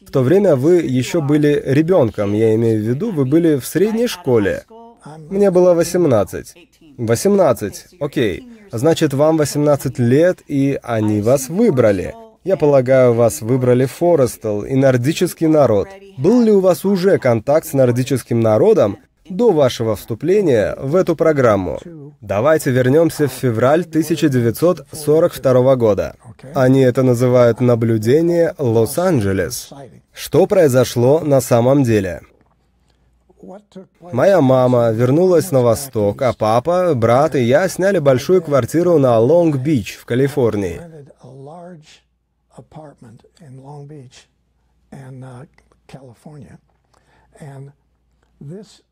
В 0.06 0.10
то 0.10 0.22
время 0.22 0.56
вы 0.56 0.76
еще 0.76 1.20
были 1.20 1.62
ребенком, 1.64 2.32
я 2.32 2.54
имею 2.54 2.80
в 2.80 2.86
виду, 2.86 3.10
вы 3.10 3.24
были 3.24 3.56
в 3.56 3.66
средней 3.66 4.06
школе. 4.06 4.64
Мне 5.30 5.50
было 5.50 5.74
18. 5.74 6.54
18, 6.98 7.96
окей. 8.00 8.48
Значит, 8.72 9.14
вам 9.14 9.36
18 9.36 9.98
лет, 9.98 10.42
и 10.46 10.78
они 10.82 11.20
вас 11.20 11.48
выбрали. 11.48 12.14
Я 12.44 12.56
полагаю, 12.56 13.14
вас 13.14 13.40
выбрали 13.40 13.86
Форестел 13.86 14.62
и 14.64 14.74
нордический 14.74 15.46
народ. 15.46 15.88
Был 16.16 16.40
ли 16.42 16.50
у 16.50 16.60
вас 16.60 16.84
уже 16.84 17.18
контакт 17.18 17.66
с 17.66 17.72
нордическим 17.72 18.40
народом, 18.40 18.98
до 19.30 19.52
вашего 19.52 19.96
вступления 19.96 20.74
в 20.78 20.96
эту 20.96 21.16
программу. 21.16 21.78
Давайте 22.20 22.70
вернемся 22.70 23.28
в 23.28 23.32
февраль 23.32 23.82
1942 23.82 25.76
года. 25.76 26.16
Они 26.54 26.80
это 26.80 27.02
называют 27.02 27.60
наблюдение 27.60 28.54
Лос-Анджелес. 28.58 29.70
Что 30.12 30.46
произошло 30.46 31.20
на 31.20 31.40
самом 31.40 31.82
деле? 31.84 32.22
Моя 34.00 34.40
мама 34.40 34.90
вернулась 34.90 35.52
на 35.52 35.60
восток, 35.62 36.22
а 36.22 36.32
папа, 36.32 36.94
брат 36.94 37.36
и 37.36 37.42
я 37.42 37.68
сняли 37.68 37.98
большую 38.00 38.42
квартиру 38.42 38.98
на 38.98 39.18
Лонг-Бич 39.18 39.96
в 39.96 40.04
Калифорнии. 40.06 40.80
And 47.40 47.72
this 48.40 48.82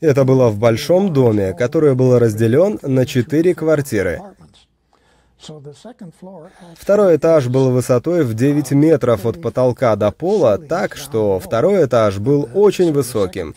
это 0.00 0.24
было 0.24 0.50
в 0.50 0.58
большом 0.58 1.12
доме, 1.12 1.54
который 1.54 1.94
был 1.94 2.18
разделен 2.18 2.78
на 2.82 3.06
четыре 3.06 3.54
квартиры. 3.54 4.20
Второй 6.76 7.16
этаж 7.16 7.48
был 7.48 7.70
высотой 7.70 8.24
в 8.24 8.34
9 8.34 8.70
метров 8.72 9.26
от 9.26 9.42
потолка 9.42 9.94
до 9.96 10.10
пола, 10.10 10.58
так 10.58 10.96
что 10.96 11.38
второй 11.38 11.84
этаж 11.84 12.18
был 12.18 12.48
очень 12.54 12.92
высоким. 12.92 13.54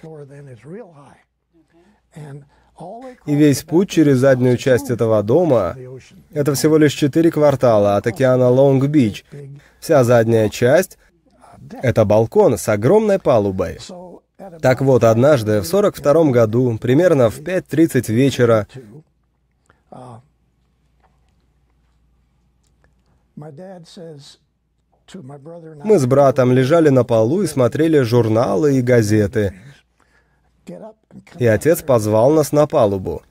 И 3.25 3.35
весь 3.35 3.63
путь 3.63 3.89
через 3.89 4.17
заднюю 4.17 4.57
часть 4.57 4.89
этого 4.89 5.23
дома— 5.23 5.75
это 6.31 6.53
всего 6.53 6.77
лишь 6.77 6.93
четыре 6.93 7.31
квартала 7.31 7.95
от 7.97 8.07
океана 8.07 8.49
Лонг-Бич. 8.49 9.23
Вся 9.79 10.03
задняя 10.03 10.49
часть— 10.49 10.97
это 11.81 12.05
балкон 12.05 12.57
с 12.57 12.67
огромной 12.69 13.19
палубой. 13.19 13.79
Так 14.61 14.81
вот, 14.81 15.03
однажды, 15.03 15.61
в 15.61 15.65
42 15.65 16.31
году, 16.31 16.77
примерно 16.77 17.31
в 17.31 17.39
5.30 17.39 18.13
вечера, 18.13 18.67
мы 25.83 25.99
с 25.99 26.05
братом 26.05 26.51
лежали 26.51 26.89
на 26.89 27.03
полу 27.03 27.41
и 27.41 27.47
смотрели 27.47 27.99
журналы 28.01 28.77
и 28.77 28.81
газеты. 28.81 29.53
И 31.39 31.45
отец 31.45 31.81
позвал 31.81 32.31
нас 32.31 32.51
на 32.51 32.67
палубу. 32.67 33.23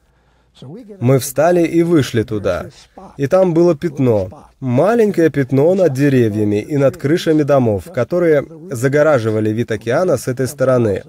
Мы 1.01 1.19
встали 1.19 1.67
и 1.67 1.83
вышли 1.83 2.23
туда. 2.23 2.71
И 3.17 3.27
там 3.27 3.53
было 3.55 3.77
пятно. 3.77 4.49
Маленькое 4.61 5.31
пятно 5.31 5.75
над 5.75 5.93
деревьями 5.93 6.61
и 6.63 6.77
над 6.77 6.97
крышами 6.97 7.43
домов, 7.43 7.85
которые 7.93 8.47
загораживали 8.71 9.51
вид 9.51 9.71
океана 9.71 10.17
с 10.17 10.29
этой 10.29 10.47
стороны. 10.47 11.03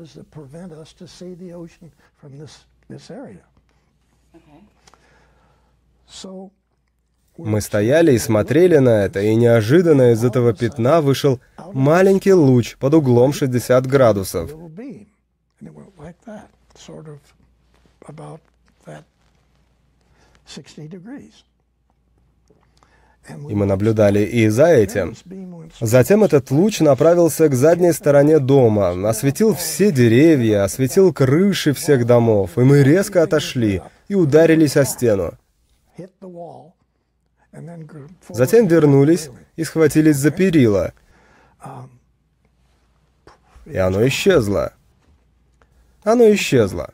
Мы 7.37 7.61
стояли 7.61 8.13
и 8.13 8.17
смотрели 8.17 8.77
на 8.77 9.05
это, 9.05 9.21
и 9.21 9.35
неожиданно 9.35 10.11
из 10.11 10.23
этого 10.23 10.53
пятна 10.53 11.01
вышел 11.01 11.39
маленький 11.73 12.33
луч 12.33 12.75
под 12.77 12.95
углом 12.95 13.31
60 13.31 13.85
градусов. 13.85 14.51
И 23.49 23.55
мы 23.55 23.65
наблюдали 23.65 24.23
и 24.23 24.47
за 24.47 24.67
этим. 24.67 25.13
Затем 25.81 26.23
этот 26.23 26.49
луч 26.49 26.79
направился 26.79 27.49
к 27.49 27.53
задней 27.53 27.91
стороне 27.91 28.39
дома, 28.39 29.09
осветил 29.09 29.53
все 29.53 29.91
деревья, 29.91 30.63
осветил 30.63 31.13
крыши 31.13 31.73
всех 31.73 32.05
домов, 32.05 32.57
и 32.57 32.61
мы 32.61 32.83
резко 32.83 33.23
отошли 33.23 33.81
и 34.07 34.15
ударились 34.15 34.77
о 34.77 34.85
стену. 34.85 35.33
Затем 38.29 38.67
вернулись 38.67 39.29
и 39.55 39.63
схватились 39.63 40.17
за 40.17 40.31
перила. 40.31 40.93
И 43.65 43.75
оно 43.75 44.07
исчезло. 44.07 44.73
Оно 46.03 46.31
исчезло. 46.33 46.93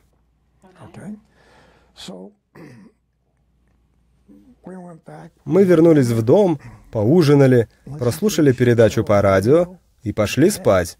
Мы 5.44 5.64
вернулись 5.64 6.08
в 6.08 6.22
дом, 6.22 6.60
поужинали, 6.92 7.68
прослушали 7.98 8.52
передачу 8.52 9.04
по 9.04 9.20
радио 9.20 9.78
и 10.02 10.12
пошли 10.12 10.50
спать. 10.50 10.98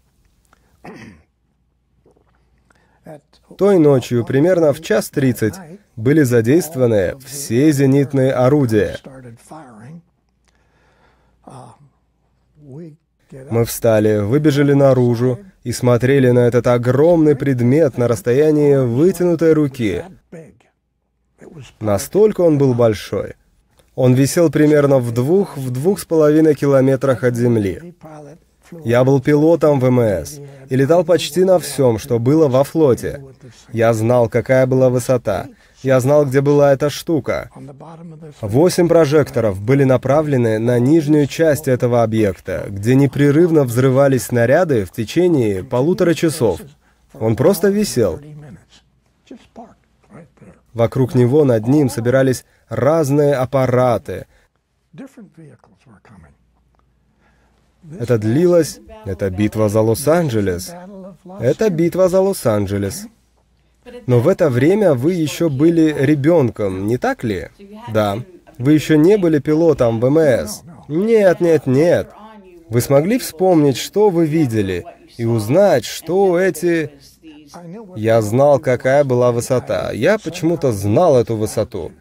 Той 3.57 3.77
ночью, 3.77 4.25
примерно 4.25 4.73
в 4.73 4.81
час 4.81 5.09
тридцать, 5.09 5.55
были 5.95 6.23
задействованы 6.23 7.17
все 7.19 7.71
зенитные 7.71 8.33
орудия. 8.33 8.97
Мы 13.49 13.65
встали, 13.65 14.17
выбежали 14.17 14.73
наружу 14.73 15.39
и 15.63 15.71
смотрели 15.71 16.31
на 16.31 16.39
этот 16.39 16.67
огромный 16.67 17.35
предмет 17.35 17.97
на 17.97 18.07
расстоянии 18.07 18.75
вытянутой 18.77 19.53
руки. 19.53 20.03
Настолько 21.79 22.41
он 22.41 22.57
был 22.57 22.73
большой— 22.73 23.35
он 23.95 24.13
висел 24.13 24.49
примерно 24.49 24.99
в 24.99 25.11
двух, 25.13 25.57
в 25.57 25.71
двух 25.71 25.99
с 25.99 26.05
половиной 26.05 26.55
километрах 26.55 27.23
от 27.23 27.35
Земли. 27.35 27.95
Я 28.83 29.03
был 29.03 29.21
пилотом 29.21 29.79
ВМС 29.79 30.39
и 30.69 30.75
летал 30.75 31.03
почти 31.03 31.43
на 31.43 31.59
всем, 31.59 31.97
что 31.99 32.19
было 32.19 32.47
во 32.47 32.63
флоте. 32.63 33.23
Я 33.71 33.93
знал, 33.93 34.27
какая 34.27 34.65
была 34.65 34.89
высота. 34.89 35.47
Я 35.83 35.99
знал, 35.99 36.25
где 36.25 36.41
была 36.41 36.73
эта 36.73 36.89
штука. 36.89 37.51
Восемь 38.41 38.87
прожекторов 38.87 39.61
были 39.61 39.83
направлены 39.83 40.57
на 40.57 40.79
нижнюю 40.79 41.27
часть 41.27 41.67
этого 41.67 42.01
объекта, 42.01 42.65
где 42.67 42.95
непрерывно 42.95 43.63
взрывались 43.65 44.23
снаряды 44.23 44.85
в 44.85 44.91
течение 44.91 45.63
полутора 45.63 46.15
часов. 46.15 46.59
Он 47.13 47.35
просто 47.35 47.69
висел. 47.69 48.19
Вокруг 50.73 51.13
него 51.13 51.45
над 51.45 51.67
ним 51.67 51.89
собирались 51.89 52.45
разные 52.69 53.35
аппараты. 53.35 54.27
Это 57.99 58.17
длилось... 58.17 58.79
Это 59.05 59.29
битва 59.29 59.69
за 59.69 59.81
Лос-Анджелес. 59.81 60.73
Это 61.39 61.69
битва 61.69 62.09
за 62.09 62.21
Лос-Анджелес. 62.21 63.07
Но 64.07 64.19
в 64.19 64.27
это 64.27 64.49
время 64.49 64.93
вы 64.93 65.13
еще 65.13 65.49
были 65.49 65.95
ребенком, 65.97 66.87
не 66.87 66.97
так 66.97 67.23
ли? 67.23 67.49
Да. 67.93 68.17
Вы 68.57 68.73
еще 68.73 68.97
не 68.97 69.17
были 69.17 69.39
пилотом 69.39 69.99
ВМС. 69.99 70.61
Нет, 70.87 71.41
нет, 71.41 71.67
нет. 71.67 72.09
Вы 72.69 72.81
смогли 72.81 73.19
вспомнить, 73.19 73.77
что 73.77 74.09
вы 74.09 74.25
видели, 74.25 74.85
и 75.17 75.25
узнать, 75.25 75.85
что 75.85 76.39
эти... 76.39 76.91
Я 77.95 78.21
знал, 78.21 78.59
какая 78.59 79.03
была 79.03 79.31
высота. 79.31 79.91
Я 79.91 80.17
почему-то 80.17 80.71
знал 80.71 81.17
эту 81.17 81.35
высоту. 81.35 81.91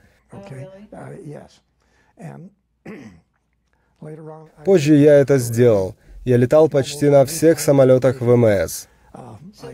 Позже 4.64 4.94
я 4.96 5.14
это 5.14 5.38
сделал. 5.38 5.94
Я 6.24 6.36
летал 6.36 6.68
почти 6.68 7.08
на 7.08 7.24
всех 7.24 7.60
самолетах 7.60 8.20
ВМС. 8.20 8.86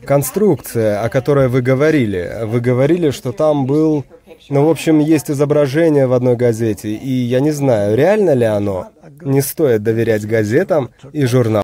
Конструкция, 0.04 1.02
о 1.02 1.08
которой 1.08 1.48
вы 1.48 1.62
говорили, 1.62 2.44
вы 2.44 2.60
говорили, 2.60 3.10
что 3.10 3.32
там 3.32 3.66
был... 3.66 4.04
Ну, 4.48 4.66
в 4.66 4.70
общем, 4.70 4.98
есть 4.98 5.30
изображение 5.30 6.06
в 6.06 6.12
одной 6.12 6.36
газете, 6.36 6.90
и 6.90 7.10
я 7.10 7.40
не 7.40 7.50
знаю, 7.50 7.96
реально 7.96 8.34
ли 8.34 8.44
оно. 8.44 8.90
Не 9.22 9.40
стоит 9.40 9.82
доверять 9.82 10.26
газетам 10.26 10.90
и 11.12 11.24
журналам. 11.24 11.58